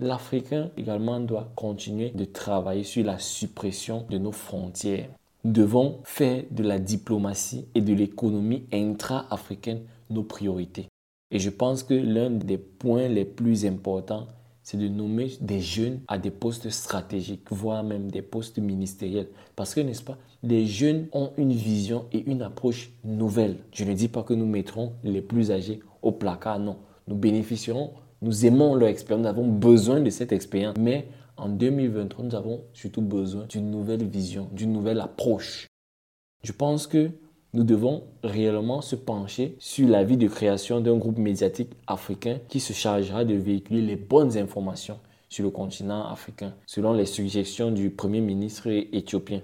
L'Africain 0.00 0.70
également 0.78 1.20
doit 1.20 1.52
continuer 1.56 2.08
de 2.10 2.24
travailler 2.24 2.84
sur 2.84 3.04
la 3.04 3.18
suppression 3.18 4.06
de 4.08 4.16
nos 4.16 4.32
frontières. 4.32 5.08
Nous 5.44 5.52
devons 5.52 6.00
faire 6.04 6.44
de 6.50 6.62
la 6.62 6.78
diplomatie 6.78 7.66
et 7.74 7.82
de 7.82 7.92
l'économie 7.92 8.64
intra-africaine 8.72 9.82
nos 10.08 10.22
priorités. 10.22 10.88
Et 11.30 11.38
je 11.38 11.50
pense 11.50 11.82
que 11.82 11.94
l'un 11.94 12.30
des 12.30 12.58
points 12.58 13.08
les 13.08 13.24
plus 13.24 13.66
importants, 13.66 14.26
c'est 14.62 14.78
de 14.78 14.88
nommer 14.88 15.32
des 15.40 15.60
jeunes 15.60 16.00
à 16.08 16.18
des 16.18 16.30
postes 16.30 16.70
stratégiques, 16.70 17.50
voire 17.50 17.84
même 17.84 18.10
des 18.10 18.22
postes 18.22 18.58
ministériels. 18.58 19.28
Parce 19.54 19.74
que, 19.74 19.80
n'est-ce 19.80 20.02
pas, 20.02 20.18
les 20.48 20.66
jeunes 20.66 21.08
ont 21.12 21.32
une 21.36 21.52
vision 21.52 22.06
et 22.12 22.22
une 22.30 22.42
approche 22.42 22.90
nouvelle. 23.04 23.56
Je 23.72 23.84
ne 23.84 23.94
dis 23.94 24.08
pas 24.08 24.22
que 24.22 24.34
nous 24.34 24.46
mettrons 24.46 24.92
les 25.02 25.20
plus 25.20 25.50
âgés 25.50 25.80
au 26.02 26.12
placard, 26.12 26.60
non. 26.60 26.76
Nous 27.08 27.16
bénéficierons, 27.16 27.90
nous 28.22 28.46
aimons 28.46 28.74
leur 28.74 28.88
expérience, 28.88 29.24
nous 29.24 29.30
avons 29.30 29.48
besoin 29.48 30.00
de 30.00 30.10
cette 30.10 30.32
expérience. 30.32 30.76
Mais 30.78 31.08
en 31.36 31.48
2023, 31.48 32.24
nous 32.24 32.34
avons 32.34 32.60
surtout 32.72 33.02
besoin 33.02 33.46
d'une 33.46 33.70
nouvelle 33.70 34.04
vision, 34.04 34.48
d'une 34.52 34.72
nouvelle 34.72 35.00
approche. 35.00 35.66
Je 36.44 36.52
pense 36.52 36.86
que 36.86 37.10
nous 37.52 37.64
devons 37.64 38.04
réellement 38.22 38.82
se 38.82 38.94
pencher 38.94 39.56
sur 39.58 39.88
la 39.88 40.04
vie 40.04 40.16
de 40.16 40.28
création 40.28 40.80
d'un 40.80 40.96
groupe 40.96 41.18
médiatique 41.18 41.72
africain 41.86 42.38
qui 42.48 42.60
se 42.60 42.72
chargera 42.72 43.24
de 43.24 43.34
véhiculer 43.34 43.82
les 43.82 43.96
bonnes 43.96 44.36
informations 44.36 44.98
sur 45.28 45.44
le 45.44 45.50
continent 45.50 46.06
africain, 46.06 46.54
selon 46.66 46.92
les 46.92 47.06
suggestions 47.06 47.72
du 47.72 47.90
Premier 47.90 48.20
ministre 48.20 48.68
éthiopien. 48.68 49.42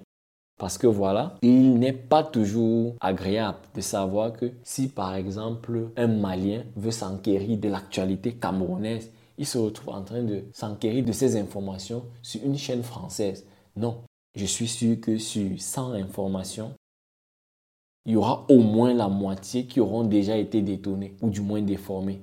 Parce 0.62 0.78
que 0.78 0.86
voilà, 0.86 1.34
il 1.42 1.76
n'est 1.80 1.92
pas 1.92 2.22
toujours 2.22 2.94
agréable 3.00 3.58
de 3.74 3.80
savoir 3.80 4.32
que 4.32 4.52
si 4.62 4.86
par 4.86 5.16
exemple 5.16 5.90
un 5.96 6.06
Malien 6.06 6.62
veut 6.76 6.92
s'enquérir 6.92 7.58
de 7.58 7.68
l'actualité 7.68 8.34
camerounaise, 8.34 9.10
il 9.38 9.44
se 9.44 9.58
retrouve 9.58 9.92
en 9.92 10.04
train 10.04 10.22
de 10.22 10.44
s'enquérir 10.52 11.04
de 11.04 11.10
ces 11.10 11.36
informations 11.36 12.04
sur 12.22 12.44
une 12.44 12.56
chaîne 12.56 12.84
française. 12.84 13.44
Non, 13.74 14.04
je 14.36 14.44
suis 14.44 14.68
sûr 14.68 15.00
que 15.00 15.18
sur 15.18 15.50
100 15.60 15.94
informations, 15.94 16.74
il 18.06 18.12
y 18.12 18.16
aura 18.16 18.46
au 18.48 18.60
moins 18.60 18.94
la 18.94 19.08
moitié 19.08 19.66
qui 19.66 19.80
auront 19.80 20.04
déjà 20.04 20.36
été 20.36 20.62
détonnées 20.62 21.16
ou 21.22 21.30
du 21.30 21.40
moins 21.40 21.60
déformées. 21.60 22.20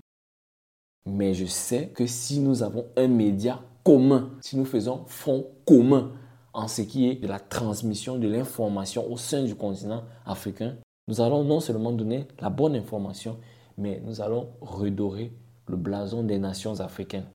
Mais 1.06 1.34
je 1.34 1.46
sais 1.46 1.90
que 1.90 2.08
si 2.08 2.40
nous 2.40 2.64
avons 2.64 2.86
un 2.96 3.10
média 3.10 3.62
commun, 3.84 4.30
si 4.40 4.56
nous 4.56 4.64
faisons 4.64 5.04
front 5.08 5.46
commun 5.66 6.14
en 6.54 6.68
ce 6.68 6.82
qui 6.82 7.08
est 7.08 7.16
de 7.16 7.28
la 7.28 7.40
transmission 7.40 8.18
de 8.18 8.28
l'information 8.28 9.12
au 9.12 9.18
sein 9.18 9.44
du 9.44 9.56
continent 9.56 10.04
africain, 10.26 10.78
nous 11.08 11.22
allons 11.22 11.44
non 11.44 11.60
seulement 11.60 11.92
donner 11.92 12.28
la 12.40 12.50
bonne 12.50 12.76
information, 12.76 13.38
mais 13.78 14.02
nous 14.06 14.22
allons 14.22 14.50
redorer 14.62 15.34
le 15.68 15.78
blason 15.78 16.24
des 16.24 16.38
nations 16.38 16.80
africaines. 16.80 17.28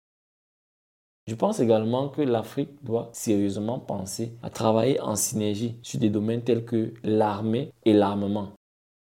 Je 1.27 1.35
pense 1.35 1.59
également 1.61 2.11
que 2.11 2.21
l'Afrique 2.21 2.85
doit 2.85 3.09
sérieusement 3.13 3.81
penser 3.81 4.37
à 4.43 4.51
travailler 4.51 5.01
en 5.01 5.17
synergie 5.17 5.79
sur 5.83 5.99
des 5.99 6.11
domaines 6.11 6.43
tels 6.43 6.67
que 6.67 6.93
l'armée 7.03 7.73
et 7.87 7.95
l'armement, 7.95 8.53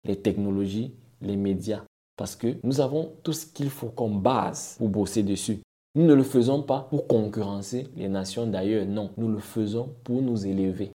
les 0.05 0.15
technologies, 0.15 0.95
les 1.19 1.35
médias, 1.35 1.83
parce 2.15 2.35
que 2.35 2.57
nous 2.63 2.79
avons 2.79 3.13
tout 3.23 3.33
ce 3.33 3.45
qu'il 3.45 3.69
faut 3.69 3.89
comme 3.89 4.21
base 4.21 4.75
pour 4.77 4.87
bosser 4.87 5.21
dessus. 5.21 5.59
Nous 5.97 6.05
ne 6.05 6.13
le 6.13 6.21
faisons 6.21 6.61
pas 6.61 6.81
pour 6.91 7.07
concurrencer 7.07 7.87
les 7.95 8.07
nations 8.07 8.45
d'ailleurs, 8.45 8.85
non, 8.85 9.09
nous 9.17 9.29
le 9.29 9.39
faisons 9.39 9.95
pour 10.03 10.21
nous 10.21 10.45
élever, 10.45 10.91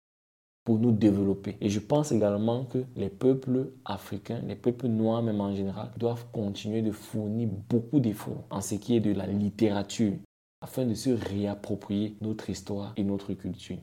pour 0.64 0.80
nous 0.80 0.92
développer. 0.92 1.56
Et 1.62 1.70
je 1.70 1.80
pense 1.80 2.12
également 2.12 2.66
que 2.66 2.84
les 2.96 3.10
peuples 3.10 3.74
africains, 3.86 4.42
les 4.48 4.56
peuples 4.56 4.88
noirs 4.88 5.22
même 5.22 5.40
en 5.40 5.54
général, 5.54 5.92
doivent 5.98 6.26
continuer 6.32 6.82
de 6.82 6.92
fournir 6.92 7.48
beaucoup 7.70 8.00
d'efforts 8.00 8.44
en 8.50 8.60
ce 8.60 8.74
qui 8.74 8.96
est 8.96 9.00
de 9.00 9.14
la 9.14 9.28
littérature, 9.28 10.16
afin 10.62 10.84
de 10.84 10.96
se 10.96 11.12
réapproprier 11.12 12.18
notre 12.22 12.50
histoire 12.50 12.94
et 12.98 13.04
notre 13.04 13.36
culture. 13.36 13.78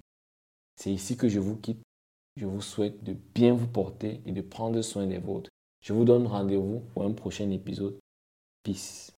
C'est 0.74 0.92
ici 0.92 1.16
que 1.16 1.28
je 1.28 1.38
vous 1.38 1.54
quitte. 1.54 1.84
Je 2.34 2.46
vous 2.46 2.60
souhaite 2.60 3.04
de 3.04 3.14
bien 3.36 3.54
vous 3.54 3.68
porter 3.68 4.20
et 4.26 4.32
de 4.32 4.40
prendre 4.40 4.82
soin 4.82 5.06
des 5.06 5.18
vôtres. 5.18 5.50
Je 5.80 5.92
vous 5.92 6.04
donne 6.04 6.26
rendez-vous 6.26 6.82
pour 6.92 7.04
un 7.04 7.12
prochain 7.12 7.48
épisode. 7.50 7.96
Peace. 8.64 9.12